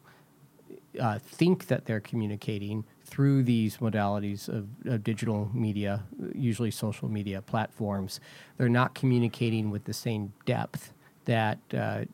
uh, 1.00 1.18
think 1.18 1.66
that 1.66 1.84
they're 1.84 2.00
communicating 2.00 2.84
through 3.04 3.42
these 3.42 3.78
modalities 3.78 4.48
of, 4.48 4.66
of 4.86 5.04
digital 5.04 5.50
media, 5.54 6.04
usually 6.34 6.70
social 6.70 7.08
media 7.08 7.40
platforms, 7.42 8.20
they're 8.56 8.68
not 8.68 8.94
communicating 8.94 9.70
with 9.70 9.84
the 9.84 9.92
same 9.92 10.32
depth 10.44 10.92
that 11.26 11.58
uh, 11.74 12.04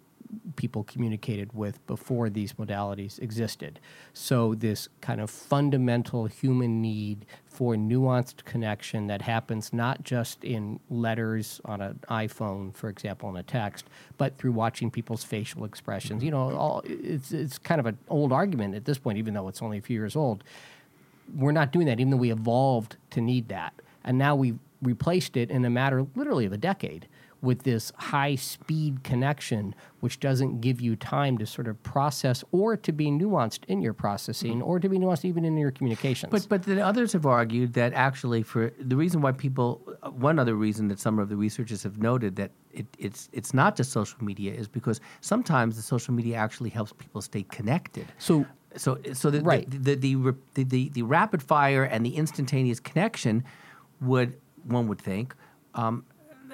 people 0.56 0.84
communicated 0.84 1.52
with 1.52 1.84
before 1.86 2.30
these 2.30 2.54
modalities 2.54 3.20
existed. 3.20 3.78
So, 4.12 4.54
this 4.54 4.88
kind 5.00 5.20
of 5.20 5.30
fundamental 5.30 6.26
human 6.26 6.80
need 6.80 7.26
for 7.46 7.74
nuanced 7.74 8.44
connection 8.44 9.06
that 9.08 9.22
happens 9.22 9.72
not 9.72 10.02
just 10.02 10.42
in 10.42 10.80
letters 10.88 11.60
on 11.64 11.80
an 11.80 12.00
iPhone, 12.08 12.74
for 12.74 12.88
example, 12.88 13.28
in 13.28 13.36
a 13.36 13.42
text, 13.42 13.86
but 14.16 14.36
through 14.38 14.52
watching 14.52 14.90
people's 14.90 15.22
facial 15.22 15.64
expressions. 15.64 16.18
Mm-hmm. 16.18 16.24
You 16.24 16.30
know, 16.30 16.56
all, 16.56 16.82
it's, 16.84 17.32
it's 17.32 17.58
kind 17.58 17.78
of 17.78 17.86
an 17.86 17.98
old 18.08 18.32
argument 18.32 18.74
at 18.74 18.84
this 18.84 18.98
point, 18.98 19.18
even 19.18 19.34
though 19.34 19.48
it's 19.48 19.60
only 19.60 19.78
a 19.78 19.82
few 19.82 19.98
years 19.98 20.16
old. 20.16 20.44
We're 21.36 21.52
not 21.52 21.72
doing 21.72 21.86
that, 21.86 22.00
even 22.00 22.10
though 22.10 22.16
we 22.16 22.32
evolved 22.32 22.96
to 23.10 23.20
need 23.20 23.48
that. 23.48 23.74
And 24.04 24.18
now 24.18 24.34
we've 24.34 24.58
replaced 24.80 25.36
it 25.36 25.50
in 25.50 25.64
a 25.64 25.70
matter 25.70 26.06
literally 26.16 26.46
of 26.46 26.52
a 26.52 26.58
decade 26.58 27.06
with 27.42 27.64
this 27.64 27.92
high 27.96 28.37
speed 28.37 29.02
connection, 29.02 29.75
which 30.00 30.20
doesn't 30.20 30.61
give 30.61 30.80
you 30.80 30.94
time 30.94 31.37
to 31.38 31.44
sort 31.44 31.66
of 31.66 31.82
process 31.82 32.44
or 32.52 32.76
to 32.76 32.92
be 32.92 33.06
nuanced 33.06 33.64
in 33.66 33.82
your 33.82 33.92
processing 33.92 34.62
or 34.62 34.78
to 34.78 34.88
be 34.88 34.96
nuanced 34.96 35.25
even 35.25 35.44
in 35.44 35.56
your 35.56 35.72
communications. 35.72 36.30
But 36.30 36.49
but 36.49 36.62
the 36.62 36.80
others 36.80 37.12
have 37.12 37.26
argued 37.26 37.75
that 37.75 37.92
actually 37.92 38.42
for 38.42 38.72
the 38.78 38.96
reason 38.96 39.20
why 39.20 39.32
people 39.32 39.80
one 40.12 40.38
other 40.38 40.54
reason 40.54 40.88
that 40.88 41.00
some 41.00 41.18
of 41.18 41.28
the 41.28 41.37
researchers 41.37 41.82
have 41.82 41.99
noted 41.99 42.37
that 42.37 42.52
it, 42.72 42.87
it's 42.99 43.28
it's 43.32 43.52
not 43.52 43.76
just 43.76 43.90
social 43.90 44.22
media 44.25 44.54
is 44.54 44.68
because 44.68 45.00
sometimes 45.20 45.76
the 45.76 45.82
social 45.82 46.14
media 46.14 46.37
actually 46.37 46.70
helps 46.70 46.92
people 46.92 47.20
stay 47.20 47.42
connected. 47.42 48.06
so 48.18 48.46
So 48.76 48.99
so 49.12 49.30
the 49.30 49.40
Right. 49.42 49.68
the, 49.68 49.78
the, 49.78 49.94
the, 49.96 50.14
the, 50.14 50.34
the, 50.54 50.64
the, 50.64 50.88
the 50.90 51.02
rapid 51.02 51.42
fire 51.42 51.84
and 51.84 52.06
the 52.06 52.16
instantaneous 52.16 52.80
connection 52.80 53.44
would 54.00 54.38
one 54.64 54.87
would 54.88 55.00
think 55.00 55.34
um, 55.75 56.04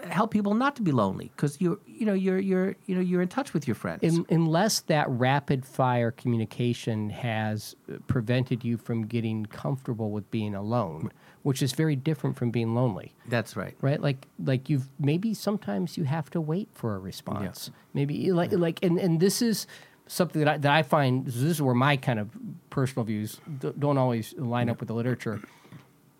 help 0.05 0.31
people 0.31 0.55
not 0.55 0.76
to 0.76 0.83
be 0.83 0.93
lonely 0.93 1.31
because 1.37 1.61
you're 1.61 1.78
you 1.87 2.07
know 2.07 2.14
you're 2.14 2.38
you're 2.38 2.76
you 2.87 2.95
know 2.95 3.00
you're 3.00 3.23
in 3.23 3.28
touch 3.28 3.52
with 3.52 3.67
your 3.67 3.75
friends. 3.75 4.02
In, 4.02 4.25
unless 4.31 4.81
that 4.81 5.09
rapid 5.09 5.64
fire 5.64 6.11
communication 6.11 7.11
has 7.11 7.75
uh, 7.93 7.97
prevented 8.07 8.64
you 8.64 8.76
from 8.76 9.07
getting 9.07 9.47
comfortable 9.47 10.11
with 10.11 10.31
being 10.31 10.55
alone, 10.55 11.11
which 11.43 11.62
is 11.62 11.73
very 11.73 11.97
different 11.97 12.37
from 12.37 12.50
being 12.50 12.75
lonely. 12.75 13.14
That's 13.28 13.57
right. 13.57 13.75
right 13.81 14.00
like 14.00 14.26
like 14.45 14.69
you've 14.69 14.88
maybe 14.99 15.35
sometimes 15.35 15.97
you 15.97 16.05
have 16.05 16.31
to 16.31 16.40
wait 16.40 16.69
for 16.75 16.95
a 16.95 16.99
response 16.99 17.71
maybe 17.95 18.33
like 18.33 18.52
like 18.52 18.83
and 18.83 18.99
and 18.99 19.21
this 19.21 19.43
is 19.43 19.67
something 20.07 20.40
that 20.40 20.49
I, 20.49 20.59
that 20.59 20.73
I 20.73 20.83
find 20.83 21.26
this 21.26 21.37
is 21.37 21.62
where 21.62 21.75
my 21.75 21.97
kind 21.97 22.19
of 22.19 22.31
personal 22.71 23.05
views 23.05 23.40
don't 23.78 23.99
always 23.99 24.35
line 24.37 24.69
up 24.69 24.81
with 24.81 24.88
the 24.88 24.95
literature 24.95 25.40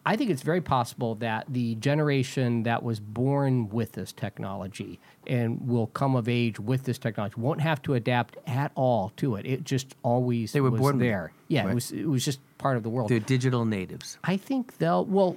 I 0.09 0.17
think 0.17 0.31
it's 0.31 0.41
very 0.41 0.63
possible 0.63 1.17
that 1.17 1.45
the 1.51 1.75
generation 1.75 2.63
that 2.63 2.83
was 2.83 2.99
born 2.99 3.69
with 3.69 3.93
this 3.93 4.11
technology 4.11 4.99
and 5.27 5.69
will 5.69 5.89
come 5.89 6.17
of 6.17 6.31
age 6.31 6.59
with 6.59 6.85
this 6.85 6.97
technology 6.97 7.35
won't 7.37 7.61
have 7.61 7.83
to 7.83 7.93
adapt 7.93 8.39
at 8.47 8.73
all 8.75 9.13
to 9.19 9.37
it. 9.37 9.45
It 9.45 9.65
just 9.65 9.95
always 10.03 10.53
They 10.53 10.63
were 10.63 10.71
was 10.71 10.81
born 10.81 10.97
with 10.97 11.07
there. 11.07 11.33
Yeah, 11.49 11.65
right. 11.65 11.73
it 11.73 11.75
was 11.75 11.93
it 11.93 12.07
was 12.07 12.25
just 12.25 12.41
part 12.57 12.79
of 12.79 12.85
the 12.85 12.89
world. 12.89 13.11
They're 13.11 13.21
digital 13.21 13.67
natives. 13.67 14.17
I 14.25 14.39
think 14.39 14.79
they'll 14.79 15.05
well, 15.05 15.37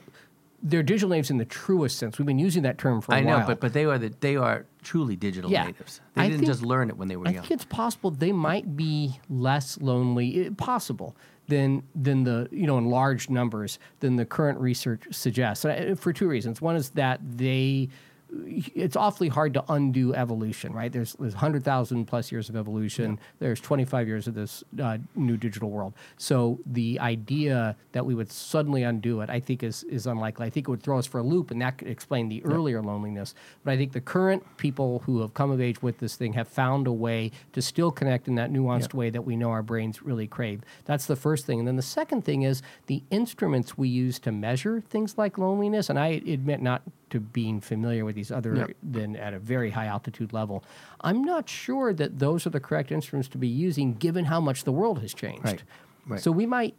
they're 0.63 0.83
digital 0.83 1.09
natives 1.09 1.31
in 1.31 1.37
the 1.37 1.43
truest 1.43 1.97
sense. 1.97 2.17
We've 2.17 2.25
been 2.25 2.39
using 2.39 2.63
that 2.63 2.77
term 2.77 3.01
for 3.01 3.11
a 3.11 3.17
I 3.17 3.23
while. 3.23 3.35
I 3.35 3.39
know, 3.41 3.47
but 3.47 3.59
but 3.59 3.73
they 3.73 3.83
are 3.83 3.97
the 3.97 4.13
they 4.21 4.37
are 4.37 4.65
truly 4.83 5.17
digital 5.17 5.51
Yeah. 5.51 5.65
natives. 5.65 5.99
They 6.13 6.21
I 6.21 6.25
didn't 6.27 6.39
think- 6.39 6.47
just 6.49 6.63
learn 6.63 6.89
it 6.89 6.95
when 6.97 7.09
they 7.09 7.17
were 7.17 7.27
I 7.27 7.31
young. 7.31 7.43
I 7.43 7.47
think 7.47 7.59
it's 7.59 7.65
possible 7.65 8.09
they 8.09 8.31
might 8.31 8.77
be 8.77 9.19
less 9.29 9.81
lonely, 9.81 10.45
eh, 10.45 10.49
possible 10.55 11.13
than 11.51 11.84
than 11.93 12.24
the 12.24 12.48
you 12.51 12.65
know 12.65 12.77
in 12.77 12.86
large 12.86 13.29
numbers 13.29 13.77
than 14.00 14.15
the 14.15 14.25
current 14.25 14.58
research 14.60 15.03
suggests. 15.12 15.65
Uh, 15.65 15.96
For 15.98 16.13
two 16.13 16.27
reasons. 16.27 16.62
One 16.62 16.77
is 16.77 16.91
that 16.91 17.20
they 17.38 17.89
it's 18.31 18.95
awfully 18.95 19.27
hard 19.27 19.53
to 19.53 19.63
undo 19.69 20.13
evolution, 20.15 20.71
right? 20.73 20.91
There's, 20.91 21.13
there's 21.13 21.33
100,000 21.33 22.05
plus 22.05 22.31
years 22.31 22.50
of 22.50 22.55
evolution. 22.55 23.19
There's 23.39 23.59
25 23.59 24.07
years 24.07 24.27
of 24.27 24.35
this 24.35 24.63
uh, 24.81 25.00
new 25.15 25.38
digital 25.38 25.69
world. 25.69 25.93
So 26.17 26.59
the 26.65 27.00
idea 27.00 27.75
that 27.91 28.05
we 28.05 28.15
would 28.15 28.31
suddenly 28.31 28.83
undo 28.83 29.21
it, 29.21 29.29
I 29.29 29.39
think, 29.39 29.63
is, 29.63 29.83
is 29.83 30.07
unlikely. 30.07 30.45
I 30.47 30.50
think 30.50 30.67
it 30.67 30.71
would 30.71 30.83
throw 30.83 30.97
us 30.97 31.05
for 31.05 31.19
a 31.19 31.23
loop, 31.23 31.51
and 31.51 31.61
that 31.61 31.77
could 31.77 31.89
explain 31.89 32.29
the 32.29 32.43
earlier 32.45 32.81
loneliness. 32.81 33.35
But 33.63 33.71
I 33.71 33.77
think 33.77 33.91
the 33.91 34.01
current 34.01 34.43
people 34.57 35.00
who 35.05 35.19
have 35.21 35.33
come 35.33 35.51
of 35.51 35.59
age 35.59 35.81
with 35.81 36.00
this 36.00 36.15
thing 36.15 36.33
have 36.33 36.47
found 36.47 36.88
a 36.88 36.93
way 36.93 37.31
to 37.53 37.61
still 37.61 37.91
connect 37.91 38.27
in 38.27 38.35
that 38.35 38.51
nuanced 38.51 38.93
way 38.93 39.09
that 39.09 39.23
we 39.23 39.35
know 39.35 39.50
our 39.50 39.63
brains 39.63 40.01
really 40.01 40.27
crave. 40.27 40.61
That's 40.85 41.05
the 41.05 41.15
first 41.15 41.45
thing. 41.45 41.59
And 41.59 41.67
then 41.67 41.75
the 41.75 41.81
second 41.81 42.23
thing 42.23 42.43
is 42.43 42.61
the 42.88 43.03
instruments 43.09 43.77
we 43.77 43.89
use 43.89 44.19
to 44.19 44.31
measure 44.31 44.81
things 44.81 45.17
like 45.17 45.38
loneliness, 45.38 45.89
and 45.89 46.00
I 46.00 46.21
admit 46.25 46.61
not 46.61 46.83
to 47.12 47.20
being 47.20 47.62
familiar 47.62 48.03
with 48.03 48.15
these 48.15 48.32
other 48.32 48.56
Yeah. 48.56 48.68
than 48.82 49.15
at 49.15 49.34
a 49.34 49.39
very 49.39 49.70
high 49.70 49.86
altitude 49.86 50.34
level. 50.34 50.63
I'm 51.01 51.24
not 51.24 51.48
sure 51.48 51.94
that 51.94 52.20
those 52.20 52.48
are 52.48 52.50
the 52.50 52.60
correct 52.60 52.91
instruments 52.91 53.30
to 53.30 53.38
be 53.38 53.48
using 53.48 53.94
given 53.94 54.25
how 54.25 54.41
much 54.41 54.63
the 54.63 54.72
world 54.72 55.00
has 55.01 55.13
changed. 55.13 55.46
Right, 55.46 55.63
right. 56.08 56.20
So 56.22 56.32
we 56.32 56.46
might 56.46 56.74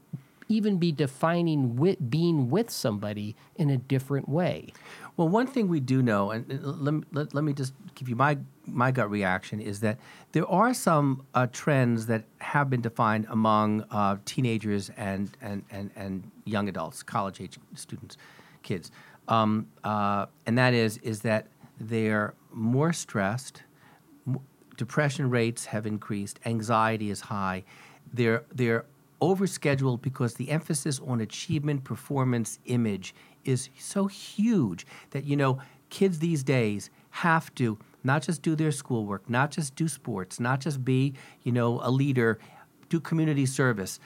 even 0.48 0.76
be 0.78 0.92
defining 0.92 1.76
with 1.76 2.10
being 2.10 2.50
with 2.50 2.68
somebody 2.70 3.34
in 3.56 3.70
a 3.70 3.76
different 3.78 4.28
way. 4.28 4.72
Well, 5.16 5.28
one 5.28 5.46
thing 5.46 5.68
we 5.68 5.80
do 5.80 6.02
know, 6.02 6.30
and 6.30 6.46
let, 6.62 6.92
me- 6.94 7.04
let, 7.12 7.32
let 7.34 7.44
me 7.44 7.52
just 7.52 7.72
give 7.94 8.08
you 8.08 8.16
my, 8.16 8.38
my 8.66 8.90
gut 8.90 9.10
reaction, 9.10 9.60
is 9.60 9.80
that 9.80 9.98
there 10.32 10.46
are 10.46 10.74
some 10.74 11.24
uh, 11.34 11.46
trends 11.52 12.06
that 12.06 12.24
have 12.38 12.68
been 12.70 12.80
defined 12.80 13.26
among 13.30 13.82
uh, 13.90 14.16
teenagers 14.24 14.90
and, 14.96 15.30
and, 15.40 15.64
and, 15.70 15.90
and 15.96 16.30
young 16.44 16.68
adults, 16.68 17.02
college 17.02 17.40
age 17.40 17.58
students, 17.74 18.16
kids. 18.62 18.90
Um, 19.28 19.66
uh, 19.84 20.26
and 20.46 20.58
that 20.58 20.74
is, 20.74 20.98
is 20.98 21.20
that 21.22 21.46
they're 21.80 22.34
more 22.52 22.92
stressed, 22.92 23.62
depression 24.76 25.30
rates 25.30 25.66
have 25.66 25.86
increased, 25.86 26.40
anxiety 26.44 27.10
is 27.10 27.20
high. 27.20 27.64
They're, 28.12 28.44
they're 28.52 28.84
overscheduled 29.20 30.02
because 30.02 30.34
the 30.34 30.50
emphasis 30.50 31.00
on 31.06 31.20
achievement, 31.20 31.84
performance, 31.84 32.58
image 32.66 33.14
is 33.44 33.70
so 33.78 34.06
huge 34.06 34.86
that, 35.10 35.24
you 35.24 35.36
know, 35.36 35.58
kids 35.90 36.18
these 36.18 36.42
days 36.42 36.90
have 37.10 37.54
to 37.54 37.78
not 38.04 38.22
just 38.22 38.42
do 38.42 38.56
their 38.56 38.72
schoolwork, 38.72 39.28
not 39.30 39.50
just 39.50 39.76
do 39.76 39.86
sports, 39.86 40.40
not 40.40 40.60
just 40.60 40.84
be, 40.84 41.14
you 41.44 41.52
know, 41.52 41.80
a 41.82 41.90
leader, 41.90 42.38
do 42.88 42.98
community 42.98 43.46
service, 43.46 44.00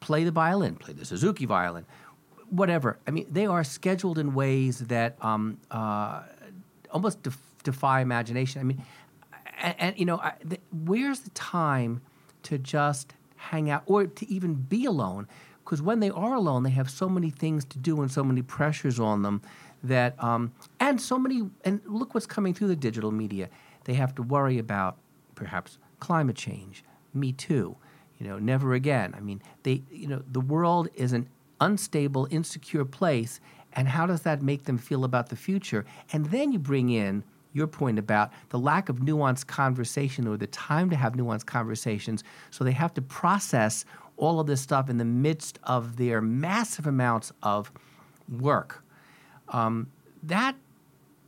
play 0.00 0.24
the 0.24 0.30
violin, 0.30 0.76
play 0.76 0.92
the 0.92 1.04
Suzuki 1.04 1.46
violin, 1.46 1.84
whatever. 2.52 2.98
I 3.06 3.10
mean, 3.10 3.26
they 3.30 3.46
are 3.46 3.64
scheduled 3.64 4.18
in 4.18 4.34
ways 4.34 4.80
that 4.80 5.16
um, 5.24 5.58
uh, 5.70 6.22
almost 6.90 7.22
def- 7.22 7.40
defy 7.64 8.02
imagination. 8.02 8.60
I 8.60 8.64
mean, 8.64 8.84
and, 9.58 9.74
and 9.78 9.98
you 9.98 10.04
know, 10.04 10.18
I, 10.18 10.34
th- 10.46 10.60
where's 10.70 11.20
the 11.20 11.30
time 11.30 12.02
to 12.44 12.58
just 12.58 13.14
hang 13.36 13.70
out 13.70 13.82
or 13.86 14.06
to 14.06 14.30
even 14.30 14.54
be 14.54 14.84
alone? 14.84 15.26
Because 15.64 15.80
when 15.80 16.00
they 16.00 16.10
are 16.10 16.34
alone, 16.34 16.62
they 16.62 16.70
have 16.70 16.90
so 16.90 17.08
many 17.08 17.30
things 17.30 17.64
to 17.64 17.78
do 17.78 18.02
and 18.02 18.12
so 18.12 18.22
many 18.22 18.42
pressures 18.42 19.00
on 19.00 19.22
them 19.22 19.40
that, 19.82 20.22
um, 20.22 20.52
and 20.78 21.00
so 21.00 21.18
many, 21.18 21.48
and 21.64 21.80
look 21.86 22.12
what's 22.12 22.26
coming 22.26 22.52
through 22.52 22.68
the 22.68 22.76
digital 22.76 23.10
media. 23.10 23.48
They 23.84 23.94
have 23.94 24.14
to 24.16 24.22
worry 24.22 24.58
about 24.58 24.98
perhaps 25.34 25.78
climate 26.00 26.36
change, 26.36 26.84
Me 27.14 27.32
Too, 27.32 27.76
you 28.18 28.28
know, 28.28 28.38
never 28.38 28.74
again. 28.74 29.14
I 29.16 29.20
mean, 29.20 29.40
they, 29.62 29.82
you 29.90 30.06
know, 30.06 30.22
the 30.30 30.40
world 30.40 30.88
is 30.94 31.14
an 31.14 31.28
unstable, 31.62 32.26
insecure 32.30 32.84
place, 32.84 33.40
and 33.72 33.88
how 33.88 34.06
does 34.06 34.22
that 34.22 34.42
make 34.42 34.64
them 34.64 34.78
feel 34.78 35.04
about 35.04 35.28
the 35.28 35.36
future? 35.36 35.84
And 36.12 36.26
then 36.26 36.52
you 36.52 36.58
bring 36.58 36.90
in 36.90 37.24
your 37.52 37.66
point 37.66 37.98
about 37.98 38.32
the 38.48 38.58
lack 38.58 38.88
of 38.88 38.96
nuanced 38.96 39.46
conversation 39.46 40.26
or 40.26 40.36
the 40.36 40.46
time 40.46 40.90
to 40.90 40.96
have 40.96 41.12
nuanced 41.14 41.46
conversations, 41.46 42.24
so 42.50 42.64
they 42.64 42.72
have 42.72 42.92
to 42.94 43.02
process 43.02 43.84
all 44.16 44.40
of 44.40 44.46
this 44.46 44.60
stuff 44.60 44.90
in 44.90 44.98
the 44.98 45.04
midst 45.04 45.58
of 45.64 45.96
their 45.96 46.20
massive 46.20 46.86
amounts 46.86 47.32
of 47.42 47.70
work. 48.40 48.82
Um, 49.48 49.88
that 50.22 50.56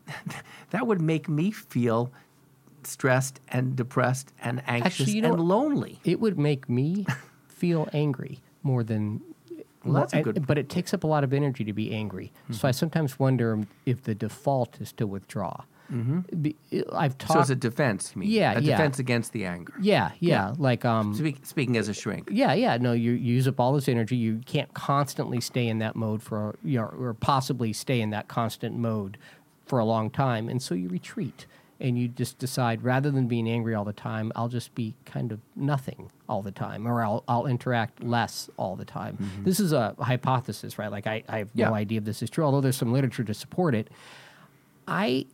that 0.70 0.86
would 0.86 1.00
make 1.00 1.28
me 1.28 1.50
feel 1.50 2.12
stressed 2.82 3.40
and 3.48 3.76
depressed 3.76 4.32
and 4.42 4.62
anxious 4.66 5.00
Actually, 5.00 5.12
you 5.14 5.22
know 5.22 5.28
and 5.28 5.38
what? 5.38 5.46
lonely. 5.46 6.00
It 6.04 6.20
would 6.20 6.38
make 6.38 6.68
me 6.68 7.06
feel 7.48 7.88
angry 7.92 8.40
more 8.62 8.82
than. 8.82 9.22
Well, 9.84 9.94
that's 9.94 10.12
a 10.14 10.22
good- 10.22 10.36
Mm-hmm. 10.36 10.44
But 10.44 10.58
it 10.58 10.68
takes 10.68 10.92
up 10.94 11.04
a 11.04 11.06
lot 11.06 11.24
of 11.24 11.32
energy 11.32 11.64
to 11.64 11.72
be 11.72 11.92
angry. 11.94 12.32
So 12.50 12.66
I 12.68 12.70
sometimes 12.70 13.18
wonder 13.18 13.58
if 13.86 14.02
the 14.04 14.14
default 14.14 14.80
is 14.80 14.92
to 14.94 15.06
withdraw. 15.06 15.56
Be, 15.90 16.56
I've 16.92 17.16
Mm-hmm. 17.18 17.32
So 17.32 17.40
it's 17.40 17.50
a 17.50 17.54
defense, 17.54 18.12
you 18.14 18.20
mean? 18.22 18.30
Yeah, 18.30 18.58
a 18.58 18.60
yeah. 18.60 18.76
defense 18.76 18.98
against 18.98 19.32
the 19.32 19.44
anger. 19.44 19.74
yeah, 19.80 20.12
yeah, 20.18 20.54
like 20.58 20.84
um, 20.84 21.14
Speak, 21.14 21.44
speaking 21.44 21.76
as 21.76 21.88
a 21.88 21.94
shrink. 21.94 22.28
Yeah, 22.32 22.54
yeah. 22.54 22.78
No, 22.78 22.92
you, 22.92 23.12
you 23.12 23.34
use 23.34 23.46
up 23.46 23.60
all 23.60 23.72
this 23.74 23.88
energy. 23.88 24.16
You 24.16 24.40
can't 24.46 24.72
constantly 24.74 25.40
stay 25.40 25.68
in 25.68 25.78
that 25.80 25.94
mode 25.94 26.22
for, 26.22 26.56
you 26.64 26.78
know, 26.80 26.86
or 26.86 27.14
possibly 27.14 27.72
stay 27.72 28.00
in 28.00 28.10
that 28.10 28.28
constant 28.28 28.76
mode 28.76 29.18
for 29.66 29.78
a 29.78 29.84
long 29.84 30.10
time. 30.10 30.48
And 30.48 30.60
so 30.62 30.74
you 30.74 30.88
retreat 30.88 31.46
and 31.80 31.98
you 31.98 32.08
just 32.08 32.38
decide 32.38 32.82
rather 32.82 33.10
than 33.10 33.26
being 33.26 33.48
angry 33.48 33.74
all 33.74 33.84
the 33.84 33.92
time, 33.92 34.30
I'll 34.36 34.48
just 34.48 34.74
be 34.74 34.94
kind 35.04 35.32
of 35.32 35.40
nothing 35.56 36.10
all 36.28 36.40
the 36.42 36.52
time 36.52 36.86
or 36.86 37.02
I'll, 37.04 37.24
I'll 37.26 37.46
interact 37.46 38.02
less 38.02 38.48
all 38.56 38.76
the 38.76 38.84
time. 38.84 39.18
This 39.44 39.58
is 39.60 39.72
a 39.72 39.94
hypothesis, 39.98 40.78
right? 40.78 40.90
Like 40.90 41.06
I, 41.06 41.22
I 41.28 41.38
have 41.38 41.48
Yeah. 41.54 41.68
no 41.68 41.74
idea 41.74 41.98
if 41.98 42.04
this 42.04 42.22
is 42.22 42.30
true, 42.30 42.44
although 42.44 42.60
there's 42.60 42.76
some 42.76 42.92
literature 42.92 43.24
to 43.24 43.34
support 43.34 43.74
it. 43.74 43.88
I 44.86 45.26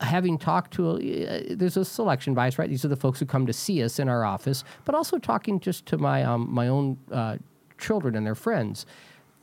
having 0.00 0.38
talked 0.38 0.72
to 0.74 0.96
a, 0.96 1.26
uh, 1.26 1.42
there's 1.50 1.76
a 1.76 1.84
selection 1.84 2.32
bias, 2.32 2.58
right? 2.58 2.70
These 2.70 2.84
are 2.84 2.88
the 2.88 2.96
folks 2.96 3.18
who 3.20 3.26
come 3.26 3.46
to 3.46 3.52
see 3.52 3.82
us 3.82 3.98
in 3.98 4.08
our 4.08 4.24
office, 4.24 4.64
but 4.84 4.94
also 4.94 5.18
talking 5.18 5.60
just 5.60 5.84
to 5.86 5.98
my 5.98 6.22
um, 6.24 6.48
my 6.50 6.68
own 6.68 6.96
uh, 7.12 7.36
children 7.78 8.14
and 8.14 8.24
their 8.26 8.34
friends. 8.34 8.86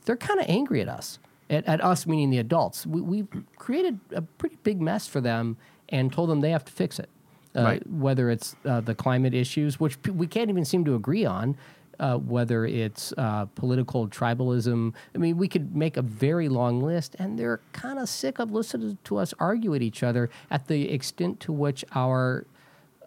They're 0.04 0.16
kind 0.16 0.40
of 0.40 0.46
angry 0.48 0.80
at 0.80 0.88
us, 0.88 1.18
at, 1.50 1.66
at 1.66 1.84
us 1.84 2.06
meaning 2.06 2.30
the 2.30 2.38
adults. 2.38 2.86
We, 2.86 3.00
we've 3.02 3.28
created 3.56 4.00
a 4.12 4.22
pretty 4.22 4.56
big 4.62 4.80
mess 4.80 5.06
for 5.06 5.20
them 5.20 5.56
and 5.90 6.12
told 6.12 6.28
them 6.30 6.40
they 6.40 6.50
have 6.50 6.64
to 6.64 6.72
fix 6.72 6.98
it. 6.98 7.08
Uh, 7.56 7.62
Right. 7.62 7.90
Whether 7.90 8.30
it's 8.30 8.54
uh, 8.64 8.80
the 8.82 8.94
climate 8.94 9.34
issues, 9.34 9.80
which 9.80 10.00
p- 10.02 10.10
we 10.10 10.26
can't 10.26 10.50
even 10.50 10.64
seem 10.64 10.84
to 10.84 10.94
agree 10.94 11.24
on, 11.24 11.56
uh, 11.98 12.16
whether 12.18 12.64
it's 12.66 13.12
uh, 13.18 13.46
political 13.56 14.06
tribalism. 14.06 14.94
I 15.14 15.18
mean, 15.18 15.36
we 15.38 15.48
could 15.48 15.74
make 15.74 15.96
a 15.96 16.02
very 16.02 16.48
long 16.48 16.80
list, 16.82 17.16
and 17.18 17.38
they're 17.38 17.60
kind 17.72 17.98
of 17.98 18.08
sick 18.08 18.38
of 18.38 18.52
listening 18.52 18.98
to 19.04 19.16
us 19.16 19.34
argue 19.40 19.74
at 19.74 19.82
each 19.82 20.02
other 20.02 20.30
at 20.50 20.68
the 20.68 20.90
extent 20.90 21.40
to 21.40 21.52
which 21.52 21.84
our 21.94 22.46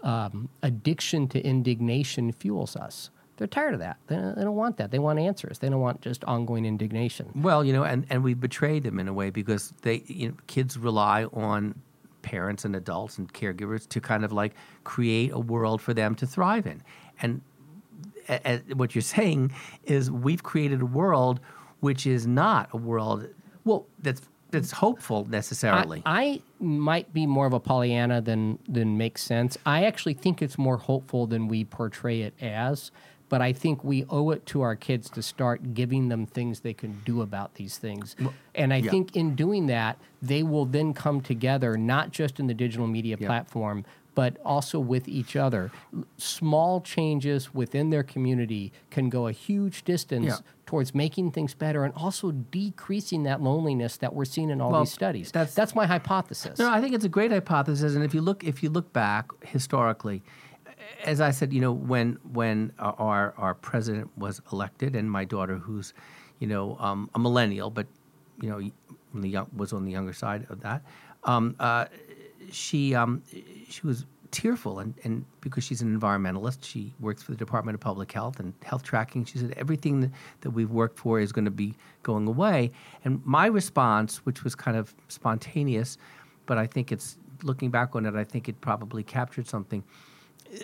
um, 0.04 0.50
addiction 0.64 1.28
to 1.30 1.40
indignation 1.46 2.32
fuels 2.32 2.76
us. 2.76 3.12
They're 3.38 3.48
tired 3.48 3.74
of 3.76 3.80
that. 3.80 3.98
They, 4.08 4.16
they 4.18 4.44
don't 4.44 4.56
want 4.56 4.78
that. 4.78 4.92
They 4.92 5.00
want 5.00 5.20
answers. 5.20 5.60
They 5.60 5.70
don't 5.70 5.80
want 5.80 6.02
just 6.02 6.24
ongoing 6.26 6.66
indignation. 6.66 7.30
Well, 7.36 7.64
you 7.64 7.74
know, 7.74 7.84
and, 7.84 8.06
and 8.10 8.24
we 8.24 8.34
betrayed 8.34 8.84
them 8.84 9.00
in 9.00 9.08
a 9.08 9.14
way 9.14 9.30
because 9.30 9.74
they, 9.84 10.04
you 10.08 10.30
know, 10.30 10.36
kids 10.48 10.78
rely 10.78 11.26
on 11.26 11.76
parents 12.22 12.66
and 12.66 12.76
adults 12.76 13.18
and 13.18 13.32
caregivers 13.34 13.88
to 13.90 14.02
kind 14.02 14.24
of 14.26 14.32
like 14.32 14.54
create 14.84 15.32
a 15.32 15.40
world 15.40 15.82
for 15.82 15.94
them 15.94 16.16
to 16.16 16.26
thrive 16.28 16.66
in. 16.68 16.82
And 17.22 17.42
a, 18.30 18.40
a- 18.70 18.76
what 18.76 18.96
you're 18.96 19.02
saying 19.02 19.52
is 19.84 20.10
we've 20.12 20.44
created 20.44 20.82
a 20.82 20.86
world 20.86 21.40
which 21.80 22.06
is 22.06 22.28
not 22.28 22.70
a 22.74 22.78
world 22.78 23.28
Well, 23.66 23.88
that's 24.00 24.22
that's 24.52 24.72
hopeful 24.72 25.26
necessarily. 25.30 26.04
I, 26.06 26.24
I 26.24 26.42
might 26.60 27.14
be 27.14 27.26
more 27.26 27.46
of 27.48 27.54
a 27.54 27.60
Pollyanna 27.60 28.22
than 28.22 28.60
than 28.68 28.98
makes 28.98 29.24
sense. 29.24 29.58
I 29.66 29.86
actually 29.86 30.14
think 30.14 30.42
it's 30.42 30.58
more 30.58 30.78
hopeful 30.78 31.26
than 31.26 31.48
we 31.48 31.64
portray 31.64 32.22
it 32.22 32.34
as. 32.42 32.92
But 33.32 33.42
I 33.42 33.54
think 33.54 33.82
we 33.86 34.04
owe 34.10 34.32
it 34.32 34.46
to 34.48 34.60
our 34.62 34.76
kids 34.76 35.10
to 35.12 35.22
start 35.22 35.74
giving 35.74 36.10
them 36.10 36.26
things 36.26 36.60
they 36.60 36.74
can 36.74 37.02
do 37.06 37.22
about 37.22 37.56
these 37.56 37.78
things. 37.78 38.14
and 38.54 38.74
I 38.74 38.78
yeah. 38.78 38.92
think 38.92 39.16
in 39.16 39.36
doing 39.36 39.68
that, 39.68 39.98
they 40.22 40.44
will 40.44 40.66
then 40.66 40.94
come 40.94 41.22
together, 41.22 41.78
not 41.78 42.12
just 42.12 42.42
in 42.42 42.48
the 42.48 42.54
digital 42.54 42.88
media 42.88 43.16
platform, 43.16 43.86
but 44.16 44.36
also 44.44 44.82
with 44.82 45.08
each 45.08 45.38
other. 45.38 45.72
Small 46.18 46.82
changes 46.82 47.54
within 47.54 47.90
their 47.90 48.04
community 48.04 48.74
can 48.90 49.08
go 49.08 49.28
a 49.28 49.32
huge 49.32 49.86
distance 49.86 50.26
Yeah. 50.26 50.36
towards 50.66 50.94
making 50.94 51.32
things 51.32 51.54
better 51.54 51.86
and 51.86 51.94
also 51.96 52.32
decreasing 52.32 53.24
that 53.24 53.42
loneliness 53.42 53.96
that 53.96 54.14
we're 54.14 54.26
seeing 54.26 54.50
in 54.50 54.60
all 54.60 54.72
Well, 54.72 54.82
these 54.82 54.92
studies. 54.92 55.32
that's- 55.32 55.56
That's 55.56 55.74
my 55.74 55.86
hypothesis. 55.86 56.60
No, 56.60 56.70
I 56.70 56.82
think 56.82 56.94
it's 56.94 57.06
a 57.06 57.10
great 57.10 57.32
hypothesis, 57.32 57.96
and 57.96 58.04
if 58.04 58.14
you 58.14 58.20
look 58.20 58.44
if 58.44 58.62
you 58.62 58.70
look 58.70 58.92
back 58.92 59.32
historically, 59.46 60.22
as 61.04 61.22
I 61.22 61.32
said, 61.32 61.54
you 61.54 61.62
know, 61.62 61.72
when 61.72 62.18
when 62.32 62.74
our 62.80 63.34
our 63.38 63.56
president 63.56 64.16
was 64.18 64.42
elected, 64.52 64.96
and 64.96 65.10
my 65.10 65.26
daughter, 65.26 65.58
who's, 65.58 65.94
you 66.40 66.48
know, 66.48 66.78
um, 66.80 67.10
a 67.16 67.20
millennial, 67.20 67.70
but 67.70 67.88
you 68.42 68.50
know, 68.50 68.72
young, 69.22 69.48
was 69.56 69.74
on 69.74 69.86
the 69.86 69.92
younger 69.92 70.14
side 70.14 70.48
of 70.50 70.62
that, 70.62 70.82
um, 71.24 71.56
uh, 71.60 71.86
she 72.52 72.96
um, 72.96 73.24
she 73.70 73.86
was 73.86 74.06
tearful, 74.32 74.80
and, 74.80 74.94
and 75.04 75.26
because 75.42 75.64
she's 75.64 75.82
an 75.82 76.00
environmentalist, 76.00 76.60
she 76.64 76.94
works 77.00 77.22
for 77.22 77.32
the 77.32 77.38
Department 77.38 77.76
of 77.76 77.82
Public 77.82 78.12
Health 78.12 78.40
and 78.40 78.54
health 78.64 78.84
tracking. 78.84 79.26
She 79.26 79.38
said 79.38 79.54
everything 79.58 80.00
that, 80.02 80.12
that 80.42 80.52
we've 80.52 80.72
worked 80.72 80.98
for 80.98 81.20
is 81.20 81.32
going 81.32 81.46
to 81.46 81.52
be 81.52 81.76
going 82.04 82.28
away. 82.28 82.72
And 83.04 83.22
my 83.26 83.46
response, 83.48 84.18
which 84.26 84.44
was 84.44 84.56
kind 84.56 84.78
of 84.78 84.96
spontaneous, 85.10 85.98
but 86.46 86.58
I 86.58 86.66
think 86.66 86.92
it's 86.92 87.18
looking 87.44 87.70
back 87.70 87.96
on 87.96 88.06
it, 88.06 88.16
I 88.16 88.24
think 88.24 88.48
it 88.48 88.60
probably 88.62 89.04
captured 89.04 89.48
something. 89.48 89.84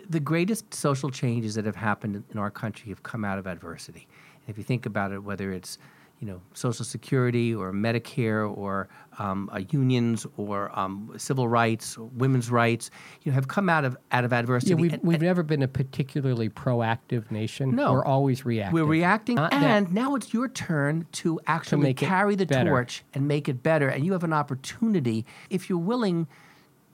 The 0.10 0.20
greatest 0.20 0.74
social 0.74 1.10
changes 1.10 1.56
that 1.56 1.66
have 1.66 1.76
happened 1.76 2.24
in 2.32 2.38
our 2.38 2.52
country 2.52 2.90
have 2.90 3.04
come 3.04 3.24
out 3.24 3.38
of 3.40 3.48
adversity. 3.48 4.08
And 4.42 4.50
if 4.50 4.58
you 4.58 4.64
think 4.64 4.86
about 4.86 5.12
it, 5.12 5.24
whether 5.24 5.52
it's 5.52 5.78
you 6.20 6.26
know, 6.28 6.42
Social 6.54 6.84
Security 6.84 7.54
or 7.54 7.72
Medicare 7.72 8.50
or 8.58 8.90
um, 9.20 9.50
uh, 9.54 9.60
unions 9.70 10.26
or 10.36 10.78
um, 10.78 11.14
civil 11.16 11.48
rights, 11.48 11.96
or 11.96 12.06
women's 12.16 12.50
rights, 12.50 12.90
you 13.22 13.32
know, 13.32 13.36
have 13.36 13.48
come 13.48 13.70
out 13.70 13.86
of 13.86 13.96
out 14.12 14.26
of 14.26 14.34
adversity. 14.34 14.72
Yeah, 14.72 14.78
we've, 14.82 14.94
And- 14.94 15.04
we've 15.04 15.22
never 15.22 15.44
been 15.44 15.62
a 15.62 15.68
particularly 15.68 16.50
proactive 16.50 17.30
nation. 17.30 17.76
No. 17.76 17.94
We're 17.94 18.06
always 18.06 18.46
reactive. 18.46 18.74
We're 18.74 18.86
reacting, 18.86 19.36
Not 19.36 19.52
that- 19.52 19.62
and 19.62 19.94
now 19.94 20.16
it's 20.16 20.34
your 20.34 20.48
turn 20.48 21.06
to 21.14 21.40
actually 21.46 21.84
make 21.84 21.98
carry 21.98 22.36
the 22.36 22.48
better. 22.48 22.70
torch 22.72 23.04
and 23.14 23.28
make 23.28 23.48
it 23.48 23.62
better. 23.62 23.88
And 23.88 24.04
you 24.04 24.14
have 24.14 24.24
an 24.24 24.34
opportunity 24.34 25.24
if 25.52 25.70
you're 25.70 25.78
willing 25.78 26.28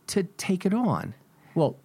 to 0.07 0.23
take 0.23 0.65
it 0.65 0.73
on. 0.73 1.13
Well, 1.55 1.77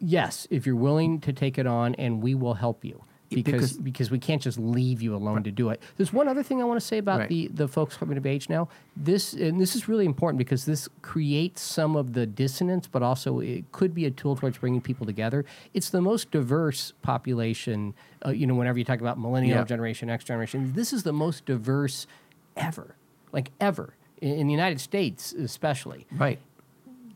yes, 0.00 0.46
if 0.50 0.66
you're 0.66 0.74
willing 0.76 1.20
to 1.20 1.32
take 1.32 1.58
it 1.58 1.66
on, 1.66 1.94
and 1.96 2.22
we 2.22 2.34
will 2.34 2.54
help 2.54 2.84
you. 2.84 3.04
Because, 3.32 3.44
because- 3.44 3.76
because 3.78 4.10
we 4.10 4.18
can't 4.18 4.42
just 4.42 4.58
leave 4.58 5.00
you 5.00 5.14
alone 5.14 5.44
to 5.44 5.52
do 5.52 5.68
it. 5.70 5.80
There's 5.96 6.12
one 6.12 6.26
other 6.26 6.42
thing 6.42 6.60
I 6.60 6.64
want 6.64 6.80
to 6.80 6.84
say 6.84 6.98
about 6.98 7.20
Right. 7.20 7.28
the, 7.28 7.46
the 7.54 7.68
folks 7.68 7.96
coming 7.96 8.18
of 8.18 8.26
age 8.26 8.48
now. 8.48 8.68
This 8.96 9.34
and 9.34 9.60
this 9.60 9.76
is 9.76 9.86
really 9.86 10.04
important 10.04 10.36
because 10.38 10.64
this 10.64 10.88
creates 11.00 11.62
some 11.62 11.94
of 11.94 12.12
the 12.14 12.26
dissonance, 12.26 12.88
but 12.88 13.04
also 13.04 13.38
it 13.38 13.70
could 13.70 13.94
be 13.94 14.04
a 14.04 14.10
tool 14.10 14.34
towards 14.34 14.58
bringing 14.58 14.80
people 14.80 15.06
together. 15.06 15.44
It's 15.74 15.90
the 15.90 16.00
most 16.00 16.32
diverse 16.32 16.92
population. 17.02 17.94
Uh, 18.26 18.30
you 18.30 18.48
know, 18.48 18.54
whenever 18.56 18.78
you 18.80 18.84
talk 18.84 19.00
about 19.00 19.16
millennial 19.16 19.58
Yeah. 19.58 19.64
generation, 19.64 20.10
X 20.10 20.24
generation, 20.24 20.72
this 20.74 20.92
is 20.92 21.04
the 21.04 21.12
most 21.12 21.44
diverse 21.46 22.08
ever, 22.56 22.96
like 23.30 23.52
ever 23.60 23.94
in, 24.20 24.30
in 24.40 24.46
the 24.48 24.52
United 24.52 24.80
States, 24.80 25.32
especially 25.34 26.04
Right. 26.10 26.40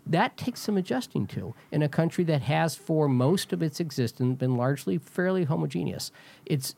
That 0.06 0.36
takes 0.36 0.60
some 0.60 0.76
adjusting 0.76 1.26
to 1.28 1.54
in 1.72 1.82
a 1.82 1.88
country 1.88 2.24
that 2.24 2.42
has 2.42 2.74
for 2.76 3.08
most 3.08 3.52
of 3.52 3.62
its 3.62 3.80
existence 3.80 4.38
been 4.38 4.56
largely 4.56 4.98
fairly 4.98 5.44
homogeneous. 5.44 6.10
It's 6.44 6.74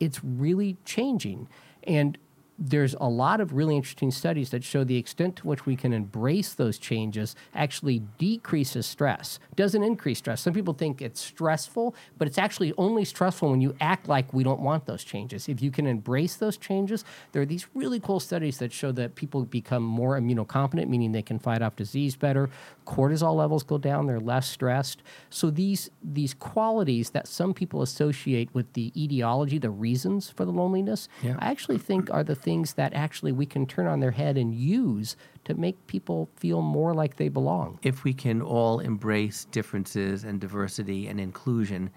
it's 0.00 0.22
really 0.22 0.76
changing. 0.84 1.48
And 1.82 2.18
there's 2.58 2.94
a 3.00 3.08
lot 3.08 3.40
of 3.40 3.52
really 3.52 3.76
interesting 3.76 4.10
studies 4.10 4.50
that 4.50 4.64
show 4.64 4.82
the 4.82 4.96
extent 4.96 5.36
to 5.36 5.46
which 5.46 5.64
we 5.64 5.76
can 5.76 5.92
embrace 5.92 6.54
those 6.54 6.76
changes 6.78 7.36
actually 7.54 8.00
decreases 8.18 8.84
stress 8.84 9.38
doesn't 9.54 9.82
increase 9.82 10.18
stress. 10.18 10.40
Some 10.40 10.52
people 10.54 10.74
think 10.74 11.00
it's 11.00 11.20
stressful 11.20 11.94
but 12.18 12.26
it's 12.26 12.38
actually 12.38 12.72
only 12.76 13.04
stressful 13.04 13.50
when 13.50 13.60
you 13.60 13.76
act 13.80 14.08
like 14.08 14.32
we 14.34 14.42
don't 14.42 14.60
want 14.60 14.86
those 14.86 15.04
changes. 15.04 15.48
If 15.48 15.62
you 15.62 15.70
can 15.70 15.86
embrace 15.86 16.34
those 16.36 16.56
changes 16.56 17.04
there 17.32 17.42
are 17.42 17.46
these 17.46 17.66
really 17.74 18.00
cool 18.00 18.18
studies 18.18 18.58
that 18.58 18.72
show 18.72 18.90
that 18.92 19.14
people 19.14 19.44
become 19.44 19.84
more 19.84 20.18
immunocompetent 20.18 20.88
meaning 20.88 21.12
they 21.12 21.22
can 21.22 21.38
fight 21.38 21.62
off 21.62 21.76
disease 21.76 22.16
better 22.16 22.50
cortisol 22.86 23.36
levels 23.36 23.62
go 23.62 23.78
down 23.78 24.06
they're 24.06 24.18
less 24.18 24.48
stressed. 24.48 25.02
So 25.30 25.50
these 25.50 25.90
these 26.02 26.34
qualities 26.34 27.10
that 27.10 27.28
some 27.28 27.54
people 27.54 27.82
associate 27.82 28.48
with 28.52 28.72
the 28.72 28.90
etiology 29.00 29.58
the 29.58 29.70
reasons 29.70 30.28
for 30.30 30.44
the 30.44 30.50
loneliness 30.50 31.08
Yeah. 31.22 31.36
i 31.38 31.50
actually 31.50 31.78
think 31.78 32.10
are 32.10 32.24
the 32.24 32.34
things 32.34 32.47
that 32.74 32.94
actually 32.94 33.32
we 33.32 33.46
can 33.46 33.66
turn 33.66 33.86
on 33.86 34.00
their 34.00 34.10
head 34.10 34.36
and 34.36 34.54
use 34.54 35.16
to 35.44 35.54
make 35.54 35.86
people 35.86 36.28
feel 36.36 36.62
more 36.62 36.94
like 36.94 37.16
they 37.16 37.28
belong 37.28 37.78
If 37.82 38.04
we 38.04 38.12
can 38.12 38.40
all 38.42 38.80
embrace 38.80 39.46
differences 39.46 40.24
and 40.24 40.40
diversity 40.40 41.06
and 41.08 41.20
inclusion, 41.20 41.90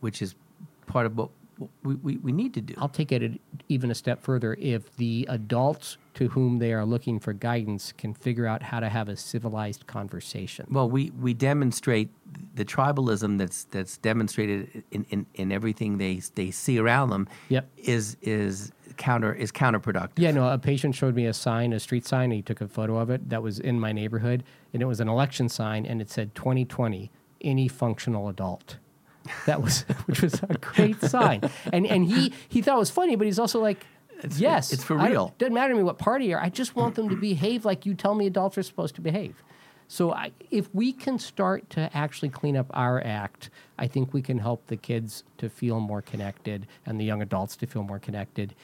which 0.00 0.20
is 0.22 0.34
part 0.86 1.06
of 1.06 1.16
what 1.16 1.30
we, 1.82 1.94
we, 1.96 2.16
we 2.18 2.32
need 2.32 2.54
to 2.54 2.60
do. 2.60 2.74
I'll 2.78 2.88
take 2.88 3.12
it 3.12 3.40
even 3.68 3.90
a 3.90 3.94
step 3.94 4.22
further. 4.22 4.56
If 4.58 4.94
the 4.96 5.26
adults 5.30 5.98
to 6.14 6.28
whom 6.28 6.58
they 6.58 6.72
are 6.72 6.84
looking 6.84 7.18
for 7.18 7.32
guidance 7.32 7.92
can 7.92 8.14
figure 8.14 8.46
out 8.46 8.62
how 8.62 8.80
to 8.80 8.88
have 8.88 9.08
a 9.08 9.16
civilized 9.16 9.86
conversation. 9.86 10.66
Well, 10.70 10.88
we, 10.88 11.10
we 11.10 11.34
demonstrate 11.34 12.10
the 12.54 12.64
tribalism 12.64 13.38
that's 13.38 13.64
that's 13.64 13.96
demonstrated 13.98 14.84
in, 14.90 15.04
in, 15.10 15.26
in 15.34 15.52
everything 15.52 15.98
they 15.98 16.20
they 16.34 16.50
see 16.50 16.78
around 16.78 17.10
them. 17.10 17.28
Yep. 17.48 17.70
Is 17.76 18.16
is 18.22 18.72
counter 19.02 19.34
is 19.34 19.50
counterproductive. 19.50 20.12
Yeah, 20.16 20.30
no, 20.30 20.48
a 20.48 20.58
patient 20.58 20.94
showed 20.94 21.16
me 21.16 21.26
a 21.26 21.34
sign, 21.34 21.72
a 21.72 21.80
street 21.80 22.06
sign, 22.06 22.24
and 22.24 22.34
he 22.34 22.42
took 22.42 22.60
a 22.60 22.68
photo 22.68 22.98
of 22.98 23.10
it 23.10 23.28
that 23.30 23.42
was 23.42 23.58
in 23.58 23.80
my 23.80 23.90
neighborhood, 23.90 24.44
and 24.72 24.80
it 24.80 24.86
was 24.86 25.00
an 25.00 25.08
election 25.08 25.48
sign, 25.48 25.84
and 25.84 26.00
it 26.00 26.08
said 26.08 26.34
2020, 26.36 27.10
any 27.40 27.66
functional 27.66 28.28
adult. 28.28 28.76
That 29.46 29.60
was, 29.60 29.82
which 30.06 30.22
was 30.22 30.34
a 30.48 30.56
great 30.60 31.00
sign. 31.02 31.42
And, 31.72 31.84
and 31.84 32.06
he, 32.06 32.32
he 32.48 32.62
thought 32.62 32.76
it 32.76 32.78
was 32.78 32.90
funny, 32.90 33.16
but 33.16 33.26
he's 33.26 33.40
also 33.40 33.60
like, 33.60 33.84
yes. 34.36 34.72
it's 34.72 34.84
for 34.84 34.96
real. 34.96 35.34
Doesn't 35.38 35.52
matter 35.52 35.72
to 35.72 35.76
me 35.76 35.82
what 35.82 35.98
party 35.98 36.26
you're, 36.26 36.40
I 36.40 36.48
just 36.48 36.76
want 36.76 36.94
them 36.94 37.08
to 37.08 37.16
behave 37.16 37.64
like 37.64 37.84
you 37.84 37.94
tell 37.94 38.14
me 38.14 38.28
adults 38.28 38.56
are 38.56 38.62
supposed 38.62 38.94
to 38.94 39.00
behave. 39.00 39.42
So 39.88 40.12
I, 40.12 40.32
if 40.50 40.74
we 40.74 40.92
can 40.92 41.18
start 41.18 41.68
to 41.70 41.90
actually 41.94 42.30
clean 42.30 42.56
up 42.56 42.70
our 42.72 43.04
act, 43.04 43.50
I 43.78 43.86
think 43.88 44.14
we 44.14 44.22
can 44.22 44.38
help 44.38 44.66
the 44.68 44.76
kids 44.78 45.24
to 45.36 45.50
feel 45.50 45.80
more 45.80 46.00
connected 46.00 46.66
and 46.86 46.98
the 46.98 47.04
young 47.04 47.20
adults 47.20 47.56
to 47.56 47.66
feel 47.66 47.82
more 47.82 47.98
connected. 47.98 48.54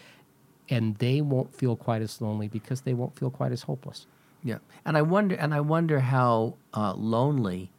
And 0.70 0.96
they 0.96 1.20
won't 1.22 1.54
feel 1.54 1.76
quite 1.76 2.02
as 2.02 2.20
lonely 2.20 2.48
because 2.48 2.82
they 2.82 2.94
won't 2.94 3.18
feel 3.18 3.30
quite 3.30 3.52
as 3.52 3.62
hopeless. 3.62 4.06
Yeah, 4.44 4.58
and 4.84 4.96
I 4.96 5.02
wonder, 5.02 5.34
and 5.34 5.52
I 5.52 5.60
wonder 5.60 5.98
how 5.98 6.54
uh, 6.72 6.94
lonely, 6.94 7.70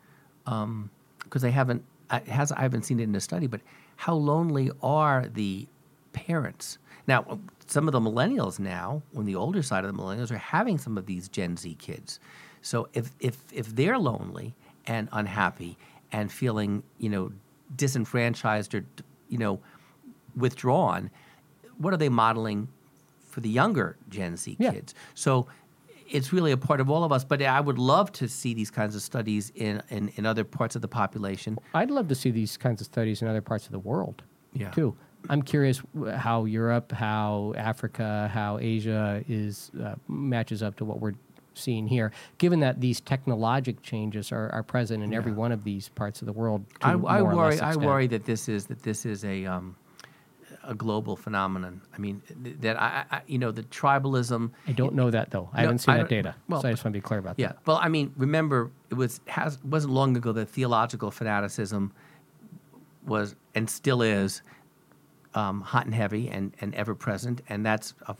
because 0.43 1.43
I 1.43 1.49
haven't, 1.49 1.83
I, 2.09 2.19
has, 2.19 2.51
I 2.51 2.61
haven't 2.61 2.83
seen 2.83 2.99
it 2.99 3.03
in 3.03 3.15
a 3.15 3.21
study, 3.21 3.47
but 3.47 3.61
how 3.95 4.15
lonely 4.15 4.71
are 4.83 5.27
the 5.27 5.67
parents 6.11 6.77
now? 7.07 7.39
Some 7.67 7.87
of 7.87 7.91
the 7.91 7.99
millennials 7.99 8.59
now, 8.59 9.03
on 9.15 9.25
the 9.25 9.35
older 9.35 9.61
side 9.61 9.85
of 9.85 9.95
the 9.95 10.01
millennials, 10.01 10.31
are 10.31 10.37
having 10.37 10.77
some 10.77 10.97
of 10.97 11.05
these 11.05 11.29
Gen 11.29 11.55
Z 11.55 11.75
kids. 11.75 12.19
So 12.61 12.89
if 12.93 13.11
if 13.19 13.37
if 13.53 13.75
they're 13.75 13.99
lonely 13.99 14.55
and 14.87 15.07
unhappy 15.11 15.77
and 16.11 16.31
feeling, 16.31 16.83
you 16.97 17.09
know, 17.09 17.31
disenfranchised 17.75 18.73
or 18.73 18.83
you 19.29 19.37
know, 19.37 19.59
withdrawn, 20.35 21.11
what 21.77 21.93
are 21.93 21.97
they 21.97 22.09
modeling 22.09 22.67
for 23.39 23.43
the 23.43 23.49
younger 23.49 23.95
Gen 24.09 24.35
Z 24.35 24.57
Yeah. 24.59 24.71
kids? 24.71 24.93
So 25.15 25.47
it's 26.09 26.33
really 26.33 26.51
a 26.51 26.57
part 26.57 26.81
of 26.81 26.89
all 26.89 27.03
of 27.03 27.11
us. 27.11 27.23
But 27.23 27.41
I 27.41 27.61
would 27.61 27.77
love 27.79 28.11
to 28.13 28.27
see 28.27 28.53
these 28.53 28.71
kinds 28.71 28.95
of 28.95 29.01
studies 29.01 29.51
in, 29.55 29.81
in, 29.89 30.09
in 30.15 30.25
other 30.25 30.43
parts 30.43 30.75
of 30.75 30.81
the 30.81 30.87
population. 30.87 31.57
I'd 31.73 31.91
love 31.91 32.07
to 32.09 32.15
see 32.15 32.31
these 32.31 32.57
kinds 32.57 32.81
of 32.81 32.85
studies 32.85 33.21
in 33.21 33.27
other 33.27 33.41
parts 33.41 33.65
of 33.65 33.71
the 33.71 33.79
world, 33.79 34.23
Yeah. 34.53 34.71
too. 34.71 34.95
I'm 35.29 35.41
curious 35.41 35.81
how 36.15 36.45
Europe, 36.45 36.91
how 36.93 37.53
Africa, 37.57 38.29
how 38.33 38.57
Asia 38.59 39.21
is 39.27 39.69
uh, 39.83 39.95
matches 40.07 40.63
up 40.63 40.75
to 40.77 40.85
what 40.85 40.99
we're 41.01 41.15
seeing 41.55 41.87
here. 41.87 42.11
Given 42.37 42.61
that 42.61 42.79
these 42.79 43.01
technologic 43.01 43.81
changes 43.81 44.31
are, 44.31 44.49
are 44.53 44.63
present 44.63 45.03
in 45.03 45.13
every 45.13 45.33
one 45.33 45.51
of 45.51 45.63
these 45.65 45.89
parts 45.89 46.21
of 46.21 46.25
the 46.25 46.31
world, 46.33 46.65
I, 46.81 46.93
I 46.93 47.21
worry. 47.21 47.59
I 47.59 47.75
worry 47.75 48.07
that 48.07 48.23
this 48.25 48.47
is 48.47 48.65
that 48.67 48.81
this 48.81 49.05
is 49.05 49.25
a 49.25 49.45
um, 49.45 49.75
a 50.69 50.75
global 50.75 51.15
phenomenon. 51.15 51.81
I 51.93 51.97
mean, 51.97 52.21
that 52.61 52.79
I, 52.81 53.03
I 53.11 53.21
you 53.27 53.37
know 53.39 53.51
the 53.51 53.63
tribalism. 53.63 54.51
I 54.67 54.71
don't 54.71 54.93
know 54.93 55.09
that 55.11 55.31
though. 55.31 55.49
I 55.51 55.57
No, 55.57 55.67
haven't 55.67 55.79
seen 55.79 55.95
I 55.95 55.97
that 55.97 56.09
data, 56.09 56.35
well, 56.47 56.61
so 56.61 56.67
I 56.69 56.71
just 56.71 56.83
want 56.85 56.93
to 56.93 56.97
be 56.97 57.01
clear 57.01 57.19
about 57.19 57.35
Yeah. 57.37 57.47
that. 57.49 57.57
Well, 57.65 57.79
I 57.81 57.89
mean, 57.89 58.13
remember 58.15 58.71
it 58.89 58.93
was 58.95 59.19
has 59.27 59.57
wasn't 59.63 59.93
long 59.93 60.15
ago 60.15 60.31
that 60.31 60.47
theological 60.47 61.09
fanaticism 61.11 61.91
was 63.05 63.35
and 63.55 63.69
still 63.69 64.01
is 64.01 64.41
um, 65.33 65.61
hot 65.61 65.85
and 65.85 65.93
heavy 65.95 66.27
and, 66.29 66.53
and 66.61 66.73
ever 66.75 66.93
present, 66.95 67.41
and 67.49 67.65
that's 67.65 67.93
a 68.07 68.15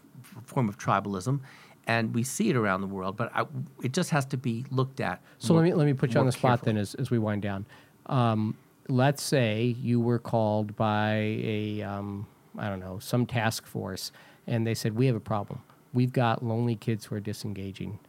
form 0.46 0.68
of 0.70 0.78
tribalism. 0.78 1.40
and 1.88 2.14
we 2.14 2.24
see 2.24 2.50
it 2.50 2.56
around 2.56 2.82
the 2.82 2.88
world, 2.88 3.16
but 3.18 3.32
I, 3.36 3.46
it 3.84 3.94
just 3.94 4.10
has 4.12 4.26
to 4.28 4.38
be 4.38 4.66
looked 4.70 5.00
at. 5.00 5.22
So 5.40 5.54
more- 5.54 5.64
let 5.64 5.70
me 5.70 5.76
let 5.76 5.86
me 5.86 5.94
put 5.94 6.14
you 6.14 6.20
on 6.20 6.26
the 6.26 6.32
spot 6.32 6.52
carefully. 6.60 6.74
then 6.74 6.82
as, 6.82 6.96
as 6.96 7.10
we 7.12 7.18
wind 7.20 7.42
down. 7.42 7.66
Um, 8.08 8.56
let's 8.88 9.22
say 9.24 9.76
you 9.82 10.00
were 10.00 10.20
called 10.20 10.76
by 10.76 11.14
a 11.56 11.82
um, 11.84 12.26
I 12.60 12.70
don't 12.70 12.80
know 12.80 13.00
some 13.00 13.26
task 13.26 13.66
force, 13.66 14.12
and 14.46 14.68
they 14.68 14.76
said 14.76 14.96
we 14.96 15.08
have 15.08 15.16
a 15.16 15.22
problem. 15.22 15.62
We've 15.94 16.14
got 16.14 16.44
lonely 16.44 16.76
kids 16.76 17.06
who 17.06 17.16
are 17.16 17.20
disengaging. 17.20 18.00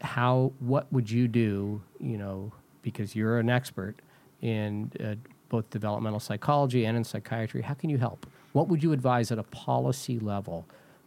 How 0.00 0.52
what 0.60 0.90
would 0.92 1.10
you 1.10 1.28
do? 1.28 1.82
You 2.00 2.16
know, 2.16 2.52
because 2.82 3.14
you're 3.14 3.38
an 3.38 3.50
expert 3.50 3.96
in 4.40 4.92
uh, 5.04 5.14
both 5.48 5.68
developmental 5.70 6.20
psychology 6.20 6.84
and 6.86 6.96
in 6.96 7.04
psychiatry. 7.04 7.62
How 7.62 7.74
can 7.74 7.90
you 7.90 7.98
help? 7.98 8.26
What 8.52 8.68
would 8.68 8.82
you 8.82 8.92
advise 8.92 9.30
at 9.32 9.38
a 9.38 9.42
policy 9.44 10.18
level 10.18 10.66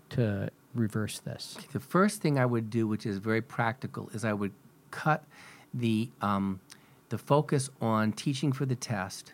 to 0.10 0.50
reverse 0.76 1.20
this? 1.20 1.58
The 1.72 1.80
first 1.80 2.22
thing 2.22 2.38
I 2.38 2.46
would 2.46 2.70
do, 2.70 2.88
which 2.88 3.06
is 3.06 3.18
very 3.18 3.42
practical, 3.42 4.10
is 4.14 4.26
I 4.26 4.34
would 4.34 4.52
cut 4.92 5.24
the 5.74 6.10
um, 6.22 6.60
the 7.10 7.18
focus 7.18 7.70
on 7.82 8.12
teaching 8.12 8.52
for 8.52 8.66
the 8.66 8.76
test 8.76 9.34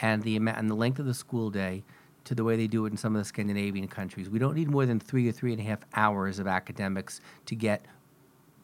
and 0.00 0.22
the 0.22 0.36
and 0.36 0.70
the 0.70 0.74
length 0.74 0.98
of 0.98 1.06
the 1.06 1.14
school 1.14 1.50
day 1.50 1.84
to 2.28 2.34
the 2.34 2.44
way 2.44 2.56
they 2.56 2.66
do 2.66 2.84
it 2.84 2.90
in 2.90 2.96
some 2.96 3.16
of 3.16 3.20
the 3.20 3.24
Scandinavian 3.24 3.88
countries. 3.88 4.28
We 4.28 4.38
don't 4.38 4.54
need 4.54 4.68
more 4.68 4.84
than 4.84 5.00
three 5.00 5.26
or 5.28 5.32
three 5.32 5.52
and 5.52 5.60
a 5.60 5.64
half 5.64 5.80
hours 5.94 6.38
of 6.38 6.46
academics 6.46 7.22
to 7.46 7.54
get 7.54 7.86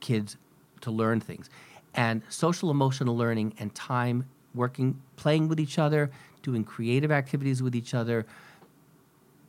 kids 0.00 0.36
to 0.82 0.90
learn 0.90 1.20
things. 1.20 1.48
And 1.94 2.22
social 2.28 2.70
emotional 2.70 3.16
learning 3.16 3.54
and 3.58 3.74
time 3.74 4.26
working, 4.54 5.00
playing 5.16 5.48
with 5.48 5.58
each 5.58 5.78
other, 5.78 6.10
doing 6.42 6.62
creative 6.62 7.10
activities 7.10 7.62
with 7.62 7.74
each 7.74 7.94
other, 7.94 8.26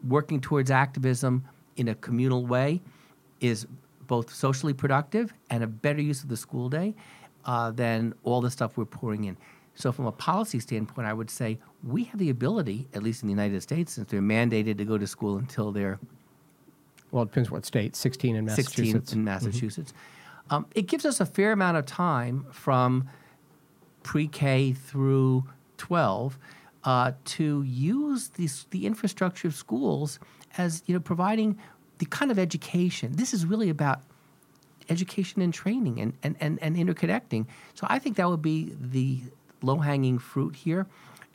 working 0.08 0.40
towards 0.40 0.72
activism 0.72 1.44
in 1.76 1.90
a 1.90 1.96
communal 1.96 2.46
way 2.46 2.82
is 3.42 3.68
both 4.08 4.34
socially 4.34 4.74
productive 4.74 5.34
and 5.50 5.62
a 5.62 5.68
better 5.68 6.02
use 6.02 6.24
of 6.24 6.30
the 6.30 6.38
school 6.38 6.70
day 6.70 6.96
uh, 7.44 7.70
than 7.72 8.14
all 8.24 8.40
the 8.40 8.52
stuff 8.52 8.78
we're 8.78 8.86
pouring 8.86 9.26
in. 9.26 9.36
So, 9.76 9.92
from 9.92 10.06
a 10.06 10.12
policy 10.12 10.60
standpoint, 10.60 11.08
I 11.08 11.14
would 11.14 11.30
say 11.30 11.60
we 11.84 12.06
have 12.06 12.20
the 12.20 12.30
ability, 12.30 12.88
at 12.94 13.04
least 13.04 13.24
in 13.24 13.28
the 13.28 13.34
United 13.34 13.62
States, 13.62 13.94
since 13.94 14.10
they're 14.10 14.22
mandated 14.22 14.78
to 14.78 14.86
go 14.86 14.98
to 14.98 15.06
school 15.06 15.38
until 15.38 15.72
they're 15.72 16.00
Well, 17.12 17.24
it 17.24 17.28
depends 17.28 17.52
what 17.52 17.66
state. 17.66 17.96
Sixteen 17.96 18.36
in 18.36 18.46
Massachusetts. 18.46 18.76
16 18.76 18.94
Massachusetts. 18.94 19.14
in 19.14 19.24
Massachusetts. 19.24 19.94
Um, 20.50 20.66
it 20.76 20.84
gives 20.84 21.06
us 21.06 21.20
a 21.20 21.26
fair 21.26 21.52
amount 21.52 21.78
of 21.78 21.86
time 21.86 22.46
from 22.52 23.10
pre-K 24.04 24.74
through 24.74 25.44
12 25.78 26.38
uh, 26.84 27.14
to 27.26 27.64
use 27.64 28.30
these, 28.30 28.68
the 28.70 28.86
infrastructure 28.86 29.48
of 29.48 29.56
schools 29.56 30.20
as 30.58 30.84
you 30.86 30.94
know 30.94 31.00
providing 31.00 31.58
the 31.98 32.06
kind 32.06 32.32
of 32.32 32.38
education. 32.38 33.14
This 33.16 33.34
is 33.34 33.46
really 33.46 33.70
about 33.70 34.02
education 34.90 35.42
and 35.42 35.54
training 35.54 36.00
and, 36.00 36.14
and, 36.22 36.36
and, 36.40 36.62
and 36.62 36.76
interconnecting. 36.76 37.48
So 37.74 37.88
I 37.90 37.98
think 37.98 38.18
that 38.18 38.30
would 38.30 38.42
be 38.42 38.76
the 38.80 39.22
low 39.66 39.78
hanging 39.78 40.20
fruit 40.20 40.56
here. 40.56 40.88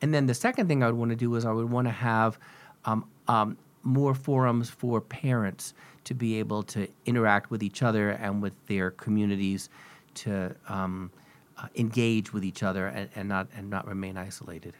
And 0.03 0.15
then 0.15 0.27
the 0.27 0.35
second 0.35 0.69
thing 0.69 0.83
I 0.83 0.87
would 0.87 0.97
want 0.97 1.11
to 1.11 1.17
do 1.17 1.35
is 1.35 1.45
I 1.45 1.53
would 1.53 1.71
want 1.71 1.87
to 1.87 1.93
have 1.93 2.39
um, 2.85 3.05
um, 3.29 3.59
more 3.83 4.15
forums 4.15 4.71
for 4.71 5.01
parents 5.01 5.75
to 6.05 6.15
be 6.15 6.39
able 6.39 6.63
to 6.63 6.89
interact 7.07 7.51
with 7.51 7.63
each 7.63 7.83
other 7.83 8.11
and 8.11 8.43
with 8.43 8.55
their 8.67 8.91
communities 8.91 9.69
to 10.15 10.55
um, 10.69 11.11
uh, 11.59 11.67
engage 11.77 12.33
with 12.33 12.45
each 12.45 12.63
other 12.63 12.87
and, 12.87 13.09
and 13.15 13.29
not 13.29 13.49
and 13.55 13.69
not 13.69 13.87
remain 13.87 14.17
isolated. 14.17 14.75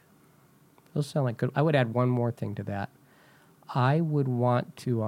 Those 0.95 1.07
sound 1.07 1.27
like 1.27 1.37
good. 1.37 1.51
I 1.55 1.63
would 1.63 1.77
add 1.77 1.93
one 1.93 2.09
more 2.09 2.31
thing 2.31 2.55
to 2.57 2.63
that. 2.65 2.91
I 3.75 4.01
would 4.01 4.29
want 4.29 4.77
to. 4.79 5.03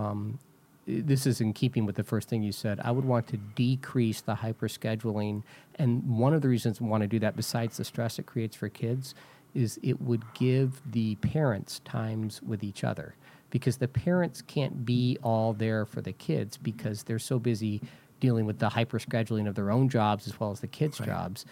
This 0.86 1.26
is 1.26 1.40
in 1.40 1.52
keeping 1.52 1.86
with 1.86 1.94
the 1.94 2.02
first 2.02 2.28
thing 2.28 2.42
you 2.42 2.50
said. 2.50 2.80
I 2.82 2.90
would 2.90 3.04
want 3.04 3.28
to 3.28 3.36
decrease 3.36 4.20
the 4.20 4.34
hyperscheduling, 4.34 5.42
and 5.76 6.18
one 6.18 6.34
of 6.34 6.42
the 6.42 6.48
reasons 6.48 6.80
I 6.80 6.84
want 6.84 7.02
to 7.02 7.06
do 7.06 7.20
that, 7.20 7.36
besides 7.36 7.76
the 7.76 7.84
stress 7.84 8.18
it 8.18 8.26
creates 8.26 8.56
for 8.56 8.68
kids, 8.68 9.14
is 9.54 9.78
it 9.82 10.00
would 10.00 10.22
give 10.34 10.80
the 10.90 11.14
parents 11.16 11.80
times 11.84 12.42
with 12.42 12.64
each 12.64 12.82
other 12.82 13.14
because 13.50 13.76
the 13.76 13.86
parents 13.86 14.42
can't 14.42 14.84
be 14.84 15.18
all 15.22 15.52
there 15.52 15.84
for 15.84 16.00
the 16.00 16.12
kids 16.12 16.56
because 16.56 17.02
they're 17.04 17.18
so 17.18 17.38
busy 17.38 17.80
dealing 18.18 18.46
with 18.46 18.58
the 18.58 18.70
hyperscheduling 18.70 19.46
of 19.46 19.54
their 19.54 19.70
own 19.70 19.88
jobs 19.88 20.26
as 20.26 20.40
well 20.40 20.50
as 20.50 20.60
the 20.60 20.66
kids' 20.66 20.98
Right. 20.98 21.06
jobs. 21.08 21.44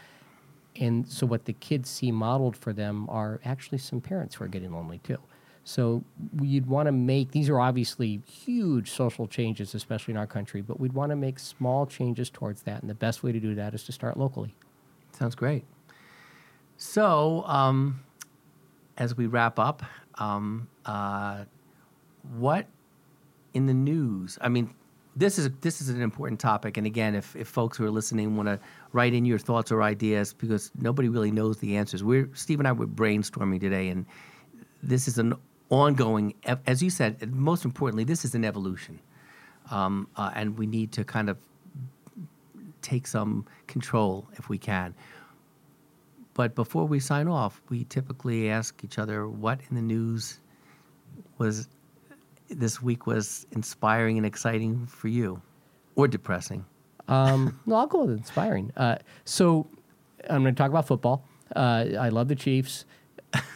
And 0.77 1.07
so 1.07 1.27
what 1.27 1.45
the 1.45 1.53
kids 1.53 1.91
see 1.91 2.11
modeled 2.11 2.57
for 2.57 2.73
them 2.73 3.09
are 3.11 3.41
actually 3.45 3.79
some 3.79 4.01
parents 4.01 4.37
who 4.37 4.45
are 4.45 4.49
getting 4.49 4.73
lonely 4.73 4.99
too. 4.99 5.19
So 5.65 6.03
you'd 6.41 6.67
want 6.67 6.87
to 6.87 6.93
make 6.93 7.33
these 7.33 7.49
are 7.49 7.61
obviously 7.61 8.23
huge 8.27 8.91
social 8.91 9.27
changes, 9.27 9.75
especially 9.75 10.13
in 10.13 10.19
our 10.19 10.27
country, 10.27 10.63
but 10.63 10.81
we'd 10.81 10.93
want 10.93 11.11
to 11.11 11.17
make 11.17 11.39
small 11.39 11.87
changes 11.87 12.31
towards 12.31 12.63
that. 12.63 12.81
And 12.81 12.91
the 12.91 12.95
best 12.95 13.23
way 13.23 13.33
to 13.33 13.41
do 13.41 13.55
that 13.55 13.75
is 13.75 13.85
to 13.85 13.93
start 13.93 14.17
locally. 14.17 14.55
Sounds 15.13 15.35
great. 15.35 15.65
So, 16.77 17.45
um, 17.47 18.01
as 18.97 19.17
we 19.17 19.27
wrap 19.27 19.59
up, 19.59 19.83
um, 20.17 20.69
uh, 20.87 21.45
what 22.37 22.67
in 23.55 23.67
the 23.67 23.75
news? 23.75 24.39
I 24.41 24.49
mean, 24.49 24.75
this 25.17 25.39
is 25.39 25.51
this 25.61 25.81
is 25.81 25.89
an 25.89 26.01
important 26.01 26.41
topic, 26.41 26.77
and 26.77 26.87
again, 26.87 27.15
if, 27.15 27.35
if 27.37 27.49
folks 27.49 27.77
who 27.77 27.85
are 27.85 27.91
listening 27.91 28.37
want 28.37 28.49
to 28.49 28.59
write 28.93 29.13
in 29.13 29.25
your 29.25 29.39
thoughts 29.39 29.71
or 29.71 29.83
ideas, 29.83 30.33
because 30.33 30.71
nobody 30.79 31.09
really 31.09 31.31
knows 31.31 31.59
the 31.59 31.77
answers. 31.77 32.03
We're 32.03 32.31
Steve 32.33 32.61
and 32.61 32.69
I 32.69 32.73
were 32.73 32.87
brainstorming 32.87 33.61
today, 33.61 33.89
and 33.89 34.07
this 34.83 35.09
is 35.09 35.19
an 35.19 35.35
ongoing, 35.71 36.35
as 36.67 36.83
you 36.83 36.91
said, 36.91 37.33
most 37.33 37.65
importantly, 37.65 38.05
this 38.05 38.25
is 38.25 38.35
an 38.35 38.45
evolution, 38.45 39.01
um, 39.71 40.09
uh, 40.17 40.31
and 40.35 40.59
we 40.59 40.67
need 40.67 40.93
to 40.93 41.05
kind 41.05 41.31
of 41.31 41.39
take 42.83 43.07
some 43.07 43.47
control 43.67 44.29
if 44.35 44.49
we 44.49 44.59
can. 44.59 44.95
But 46.35 46.55
before 46.55 46.87
we 46.87 47.01
sign 47.01 47.29
off, 47.29 47.61
we 47.69 47.85
typically 47.85 48.51
ask 48.51 48.83
each 48.85 48.99
other 48.99 49.29
what 49.29 49.61
in 49.69 49.77
the 49.77 49.83
news 49.83 50.41
was 51.39 51.69
this 52.49 52.83
week 52.83 53.07
was 53.07 53.47
inspiring 53.53 54.17
and 54.17 54.27
exciting 54.27 54.87
for 54.87 55.09
you, 55.09 55.41
or 55.95 56.09
depressing. 56.09 56.65
Um, 57.09 57.61
no, 57.67 57.77
I'll 57.77 57.87
go 57.87 58.05
with 58.05 58.17
inspiring. 58.17 58.73
Uh, 58.77 58.97
so 59.25 59.67
I'm 60.29 60.43
going 60.43 60.55
to 60.55 60.59
talk 60.59 60.71
about 60.71 60.87
football. 60.87 61.25
Uh, 61.55 61.87
I 61.99 62.09
love 62.09 62.29
the 62.29 62.35
Chiefs. 62.35 62.85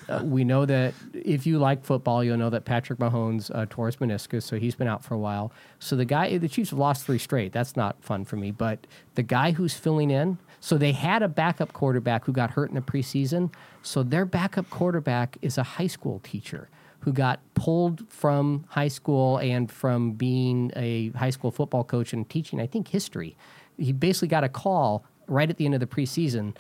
Uh, 0.09 0.21
we 0.23 0.45
know 0.45 0.67
that 0.67 0.95
if 1.15 1.47
you 1.47 1.59
like 1.59 1.85
football, 1.85 2.23
you'll 2.23 2.37
know 2.37 2.51
that 2.51 2.65
Patrick 2.65 2.99
Mahomes 2.99 3.51
uh, 3.55 3.67
tore 3.69 3.87
his 3.87 3.97
meniscus, 3.97 4.43
so 4.43 4.59
he's 4.59 4.75
been 4.75 4.87
out 4.87 5.03
for 5.03 5.15
a 5.15 5.19
while. 5.19 5.53
So 5.79 5.97
the 5.97 6.05
guy, 6.05 6.37
the 6.37 6.49
Chiefs 6.49 6.71
have 6.71 6.79
lost 6.79 7.07
three 7.07 7.19
straight. 7.19 7.53
That's 7.53 7.75
not 7.75 8.03
fun 8.03 8.25
for 8.25 8.37
me. 8.37 8.51
But 8.51 8.87
the 9.15 9.23
guy 9.23 9.53
who's 9.53 9.75
filling 9.75 10.11
in, 10.11 10.39
so 10.61 10.79
they 10.79 10.93
had 10.93 11.23
a 11.23 11.29
backup 11.29 11.73
quarterback 11.73 12.25
who 12.25 12.33
got 12.33 12.51
hurt 12.51 12.69
in 12.69 12.75
the 12.75 12.81
preseason. 12.81 13.53
So 13.83 14.03
their 14.03 14.25
backup 14.25 14.69
quarterback 14.71 15.39
is 15.43 15.59
a 15.59 15.63
high 15.63 15.89
school 15.89 16.21
teacher 16.23 16.69
who 17.01 17.13
got 17.13 17.41
pulled 17.55 18.09
from 18.09 18.65
high 18.69 18.89
school 18.89 19.37
and 19.39 19.71
from 19.71 20.13
being 20.13 20.73
a 20.75 21.11
high 21.11 21.31
school 21.31 21.51
football 21.51 21.85
coach 21.85 22.13
and 22.13 22.29
teaching, 22.29 22.61
I 22.61 22.67
think, 22.67 22.89
history. 22.89 23.37
He 23.77 23.93
basically 23.93 24.29
got 24.29 24.45
a 24.45 24.49
call 24.49 25.05
right 25.27 25.49
at 25.49 25.57
the 25.57 25.65
end 25.65 25.75
of 25.75 25.81
the 25.81 25.87
preseason 25.87 26.55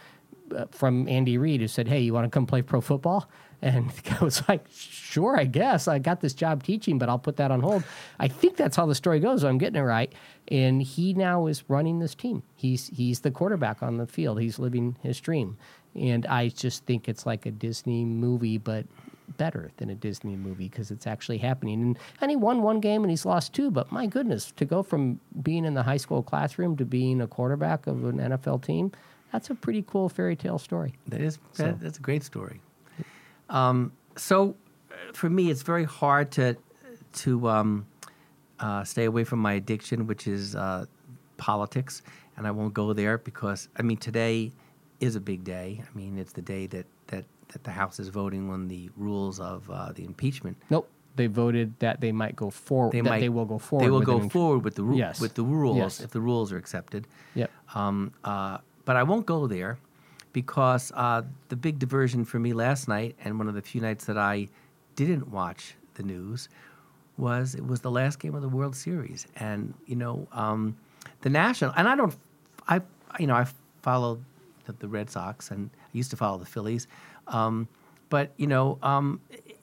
from 0.70 1.08
Andy 1.08 1.38
Reid 1.38 1.60
who 1.60 1.68
said, 1.68 1.88
Hey, 1.88 2.00
you 2.00 2.12
want 2.12 2.24
to 2.24 2.30
come 2.30 2.46
play 2.46 2.62
pro 2.62 2.80
football? 2.80 3.28
And 3.62 3.90
guy 4.04 4.18
was 4.20 4.46
like, 4.48 4.66
Sure, 4.70 5.38
I 5.38 5.44
guess. 5.44 5.88
I 5.88 5.98
got 5.98 6.20
this 6.20 6.34
job 6.34 6.62
teaching, 6.62 6.98
but 6.98 7.08
I'll 7.08 7.18
put 7.18 7.36
that 7.36 7.50
on 7.50 7.60
hold. 7.60 7.84
I 8.18 8.28
think 8.28 8.56
that's 8.56 8.76
how 8.76 8.86
the 8.86 8.94
story 8.94 9.20
goes. 9.20 9.44
I'm 9.44 9.58
getting 9.58 9.80
it 9.80 9.84
right. 9.84 10.12
And 10.48 10.82
he 10.82 11.14
now 11.14 11.46
is 11.46 11.64
running 11.68 11.98
this 11.98 12.14
team. 12.14 12.42
He's 12.54 12.88
he's 12.88 13.20
the 13.20 13.30
quarterback 13.30 13.82
on 13.82 13.96
the 13.96 14.06
field. 14.06 14.40
He's 14.40 14.58
living 14.58 14.96
his 15.02 15.20
dream. 15.20 15.56
And 15.94 16.26
I 16.26 16.48
just 16.48 16.84
think 16.86 17.08
it's 17.08 17.24
like 17.24 17.46
a 17.46 17.52
Disney 17.52 18.04
movie, 18.04 18.58
but 18.58 18.86
better 19.36 19.70
than 19.76 19.90
a 19.90 19.94
Disney 19.94 20.36
movie 20.36 20.68
because 20.68 20.90
it's 20.90 21.06
actually 21.06 21.38
happening. 21.38 21.82
And, 21.82 21.98
and 22.20 22.30
he 22.30 22.36
won 22.36 22.62
one 22.62 22.80
game 22.80 23.02
and 23.02 23.10
he's 23.10 23.24
lost 23.24 23.52
two, 23.52 23.70
but 23.70 23.90
my 23.90 24.06
goodness, 24.06 24.52
to 24.52 24.64
go 24.64 24.82
from 24.82 25.20
being 25.42 25.64
in 25.64 25.74
the 25.74 25.82
high 25.82 25.96
school 25.96 26.22
classroom 26.22 26.76
to 26.76 26.84
being 26.84 27.20
a 27.20 27.26
quarterback 27.26 27.86
of 27.86 28.04
an 28.04 28.18
NFL 28.18 28.64
team, 28.64 28.92
that's 29.34 29.50
a 29.50 29.54
pretty 29.56 29.82
cool 29.88 30.08
fairy 30.08 30.36
tale 30.36 30.58
story. 30.60 30.94
That 31.08 31.20
is 31.20 31.40
So- 31.52 31.64
that, 31.64 31.80
that's 31.80 31.98
a 31.98 32.00
great 32.00 32.22
story. 32.22 32.60
Um, 33.50 33.90
so, 34.16 34.54
uh, 34.90 34.94
for 35.12 35.28
me, 35.28 35.50
it's 35.50 35.62
very 35.62 35.84
hard 35.84 36.30
to 36.32 36.56
to 37.24 37.48
um, 37.48 37.86
uh, 38.60 38.82
stay 38.84 39.04
away 39.04 39.24
from 39.24 39.40
my 39.40 39.54
addiction, 39.54 40.06
which 40.06 40.26
is 40.28 40.54
uh, 40.56 40.86
politics, 41.36 42.02
and 42.36 42.46
I 42.46 42.50
won't 42.52 42.74
go 42.74 42.92
there 42.92 43.18
because 43.18 43.68
I 43.76 43.82
mean 43.82 43.96
today 43.98 44.52
is 45.00 45.16
a 45.16 45.20
big 45.20 45.42
day. 45.44 45.82
I 45.84 45.98
mean 45.98 46.16
it's 46.16 46.32
the 46.32 46.42
day 46.42 46.66
that 46.68 46.86
that, 47.08 47.24
that 47.48 47.64
the 47.64 47.70
House 47.72 47.98
is 48.00 48.08
voting 48.08 48.48
on 48.50 48.68
the 48.68 48.88
rules 48.96 49.40
of 49.40 49.68
uh, 49.68 49.92
the 49.92 50.04
impeachment. 50.04 50.56
Nope. 50.70 50.88
They 51.16 51.26
voted 51.28 51.74
that 51.80 52.00
they 52.00 52.10
might 52.12 52.34
go 52.34 52.50
forward. 52.50 52.92
They 52.92 53.02
might 53.02 53.20
they 53.20 53.28
will 53.28 53.44
go 53.46 53.58
forward. 53.58 53.84
They 53.86 53.90
will 53.90 54.00
go 54.00 54.28
forward 54.28 54.64
with 54.64 54.74
the 54.76 54.82
ru- 54.84 54.96
Yes. 54.96 55.20
with 55.20 55.34
the 55.34 55.44
rules 55.44 55.76
Yes. 55.76 56.00
if 56.00 56.10
the 56.10 56.20
rules 56.20 56.52
are 56.52 56.56
accepted. 56.56 57.06
Yep. 57.34 57.50
Um, 57.74 58.12
uh, 58.24 58.58
but 58.84 58.96
I 58.96 59.02
won't 59.02 59.26
go 59.26 59.46
there 59.46 59.78
because 60.32 60.92
uh, 60.94 61.22
the 61.48 61.56
big 61.56 61.78
diversion 61.78 62.24
for 62.24 62.38
me 62.38 62.52
last 62.52 62.88
night, 62.88 63.16
and 63.24 63.38
one 63.38 63.48
of 63.48 63.54
the 63.54 63.62
few 63.62 63.80
nights 63.80 64.04
that 64.06 64.18
I 64.18 64.48
didn't 64.96 65.28
watch 65.28 65.76
the 65.94 66.02
news, 66.02 66.48
was 67.16 67.54
it 67.54 67.66
was 67.66 67.80
the 67.80 67.90
last 67.90 68.18
game 68.18 68.34
of 68.34 68.42
the 68.42 68.48
World 68.48 68.74
Series, 68.74 69.26
and 69.36 69.74
you 69.86 69.96
know, 69.96 70.26
um, 70.32 70.76
the 71.20 71.30
national, 71.30 71.72
and 71.76 71.88
I 71.88 71.94
don't, 71.96 72.14
I 72.68 72.80
you 73.18 73.26
know 73.26 73.34
I 73.34 73.46
follow 73.82 74.18
the, 74.66 74.72
the 74.72 74.88
Red 74.88 75.10
Sox 75.10 75.50
and 75.50 75.70
I 75.80 75.88
used 75.92 76.10
to 76.10 76.16
follow 76.16 76.38
the 76.38 76.46
Phillies, 76.46 76.88
um, 77.28 77.68
but 78.10 78.32
you 78.36 78.46
know 78.46 78.78
um, 78.82 79.20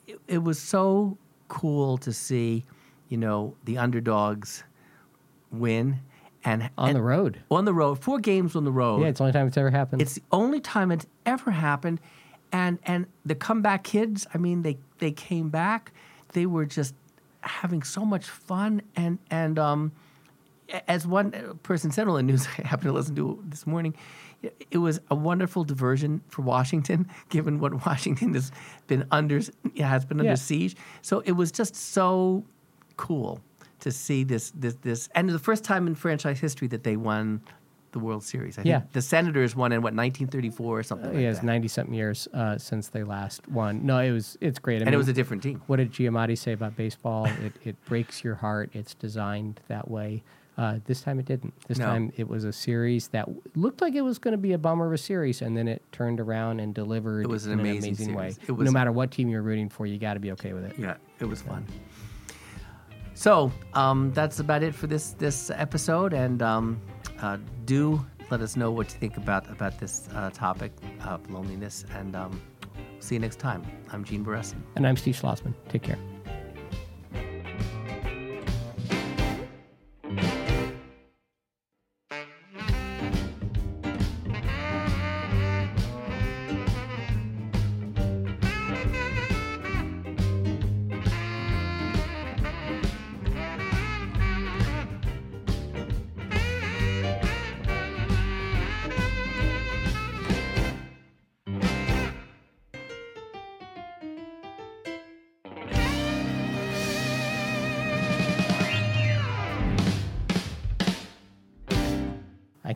it, 0.08 0.20
it 0.28 0.44
was 0.44 0.60
so 0.60 1.18
cool 1.50 1.98
to 1.98 2.14
see, 2.14 2.64
you 3.10 3.18
know, 3.18 3.54
the 3.66 3.78
underdogs 3.78 4.64
win 5.52 6.00
and 6.44 6.70
On 6.78 6.90
and 6.90 6.96
the 6.96 7.02
road. 7.02 7.42
on 7.52 7.66
the 7.66 7.74
road, 7.74 8.00
four 8.00 8.20
games 8.20 8.56
on 8.56 8.64
the 8.64 8.72
road. 8.72 9.02
Yeah, 9.02 9.08
it's 9.08 9.20
the 9.20 9.24
only 9.26 9.34
time 9.34 9.48
it's 9.48 9.58
ever 9.58 9.70
happened. 9.72 10.02
It's 10.02 10.14
the 10.16 10.24
only 10.32 10.60
time 10.60 10.92
it's 10.92 11.06
ever 11.26 11.52
happened, 11.52 12.00
and 12.52 12.80
and 12.86 13.06
the 13.26 13.36
comeback 13.36 13.84
kids. 13.84 14.26
I 14.34 14.38
mean, 14.38 14.62
they 14.64 14.78
they 15.00 15.12
came 15.12 15.50
back. 15.50 15.92
They 16.34 16.46
were 16.46 16.66
just 16.66 16.96
having 17.42 17.84
so 17.84 18.06
much 18.06 18.26
fun, 18.26 18.82
and 18.96 19.20
and 19.30 19.60
um, 19.60 19.92
as 20.88 21.06
one 21.06 21.60
person 21.64 21.92
said 21.92 22.08
on 22.08 22.16
the 22.16 22.24
news, 22.24 22.48
I 22.58 22.68
happened 22.68 22.88
to 22.90 22.94
listen 22.94 23.16
to 23.16 23.44
this 23.48 23.68
morning. 23.68 23.94
it- 24.72 24.78
was 24.80 25.00
a 25.12 25.16
wonderful 25.16 25.64
diversion 25.64 26.22
for 26.30 26.42
Washington, 26.42 27.08
given 27.30 27.60
what 27.60 27.86
Washington 27.86 28.34
has 28.34 28.52
been 28.88 29.06
under 29.12 29.40
has 29.78 30.06
been 30.06 30.20
under 30.20 30.32
Yeah. 30.32 30.36
siege. 30.36 30.76
So 31.04 31.20
it 31.20 31.34
was 31.34 31.52
just 31.52 31.76
so 31.76 32.44
cool 32.98 33.40
to 33.82 33.92
see 33.92 34.24
this 34.24 34.52
this 34.56 34.76
this, 34.82 35.10
and 35.16 35.30
the 35.30 35.40
first 35.40 35.64
time 35.64 35.88
in 35.88 35.96
franchise 35.96 36.40
history 36.40 36.68
that 36.70 36.84
they 36.84 36.96
won 36.98 37.42
the 37.92 38.00
World 38.00 38.24
Series. 38.24 38.58
I 38.58 38.62
Yeah. 38.64 38.80
think 38.80 38.94
the 38.94 39.02
Senators 39.02 39.54
won 39.54 39.74
in 39.74 39.82
what 39.82 39.94
1934 39.94 40.80
or 40.80 40.84
something. 40.84 41.10
like 41.14 41.22
yeah, 41.22 41.30
it's 41.32 41.44
ninety 41.44 41.68
something 41.68 41.94
years 41.94 42.28
uh, 42.34 42.58
since 42.58 42.88
they 42.88 43.04
last 43.04 43.48
won. 43.50 43.86
No, 43.86 44.00
it 44.00 44.12
was 44.12 44.38
it's 44.40 44.60
great. 44.60 44.82
I 44.82 44.86
and 44.86 44.94
it 44.96 44.98
was 44.98 45.10
a 45.10 45.14
different 45.14 45.44
team. 45.44 45.62
what 45.68 45.76
did 45.78 45.92
Giamatti 45.92 46.38
say 46.38 46.54
about 46.54 46.76
baseball? 46.78 47.26
it 47.44 47.54
it 47.64 47.86
breaks 47.86 48.24
your 48.24 48.36
heart. 48.36 48.70
It's 48.74 48.94
designed 48.94 49.60
that 49.68 49.92
way. 49.92 50.24
Uh, 50.58 50.80
this 50.86 51.02
time 51.02 51.18
it 51.20 51.26
didn't. 51.26 51.54
This 51.68 51.80
No. 51.80 51.86
time 51.86 52.12
it 52.18 52.28
was 52.28 52.44
a 52.44 52.52
series 52.54 53.08
that 53.10 53.26
w- 53.26 53.42
looked 53.56 53.82
like 53.82 53.96
it 53.96 54.02
was 54.02 54.20
going 54.20 54.34
to 54.34 54.38
be 54.38 54.54
a 54.54 54.58
bummer 54.58 54.86
of 54.86 54.94
a 54.94 54.98
series, 54.98 55.42
and 55.42 55.58
then 55.58 55.68
it 55.68 55.82
turned 55.92 56.20
around 56.20 56.60
and 56.60 56.76
delivered 56.76 57.22
It 57.24 57.30
was 57.30 57.46
an 57.46 57.54
in 57.54 57.60
amazing 57.62 57.94
an 57.94 57.96
amazing 57.98 58.14
way. 58.16 58.36
It 58.48 58.52
was- 58.52 58.66
no 58.66 58.72
matter 58.72 58.92
what 58.92 59.12
team 59.12 59.28
you're 59.30 59.42
rooting 59.42 59.70
for, 59.70 59.86
you 59.86 59.98
got 59.98 60.14
to 60.16 60.20
be 60.20 60.32
okay 60.34 60.54
with 60.54 60.66
it. 60.66 60.78
Yeah, 60.78 60.96
it 61.20 61.26
was 61.26 61.42
fun. 61.42 61.66
So 63.22 63.52
um, 63.76 64.12
that's 64.14 64.40
about 64.40 64.64
it 64.64 64.74
for 64.74 64.88
this 64.88 65.12
this 65.12 65.52
episode, 65.52 66.12
and 66.12 66.42
um, 66.42 66.82
uh, 67.22 67.38
do 67.66 68.04
let 68.32 68.42
us 68.42 68.56
know 68.56 68.72
what 68.72 68.92
you 68.92 68.98
think 68.98 69.16
about 69.16 69.48
about 69.48 69.78
this 69.78 70.10
uh, 70.16 70.32
topic 70.32 70.72
of 71.06 71.30
loneliness. 71.30 71.86
And 71.94 72.16
um, 72.16 72.42
see 73.00 73.14
you 73.14 73.22
next 73.22 73.38
time. 73.38 73.62
I'm 73.92 74.04
Gene 74.04 74.26
Beresin. 74.26 74.64
And 74.76 74.88
I'm 74.88 74.98
Steve 74.98 75.22
Schlozman. 75.22 75.54
Take 75.70 75.84
care. 75.84 76.00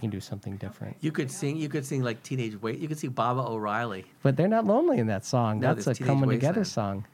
Can 0.06 0.12
do 0.12 0.20
something 0.22 0.56
different. 0.58 0.96
You 1.02 1.12
could 1.12 1.32
sing. 1.32 1.58
You 1.58 1.68
could 1.68 1.84
sing 1.84 2.04
like 2.04 2.22
Teenage 2.22 2.62
Wait. 2.62 2.78
You 2.78 2.88
could 2.88 3.00
sing 3.00 3.10
Baba 3.10 3.42
O'Riley. 3.42 4.06
But 4.22 4.38
they're 4.38 4.48
not 4.48 4.64
lonely 4.64 5.00
in 5.00 5.08
that 5.08 5.26
song. 5.26 5.60
No, 5.62 5.74
That's 5.74 5.88
a 6.00 6.04
coming 6.04 6.30
together 6.30 6.64
song. 6.64 7.08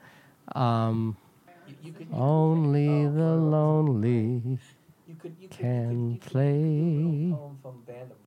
Um, 0.56 1.16
You 1.82 1.94
could. 1.94 2.08
only 2.12 3.06
the 3.08 3.36
lonely 3.38 4.42
You 5.08 5.16
could. 5.18 5.36
You 5.40 5.48
can 5.48 6.18
play. 6.18 7.34
from 7.62 7.82
Band 7.88 8.12
of 8.12 8.18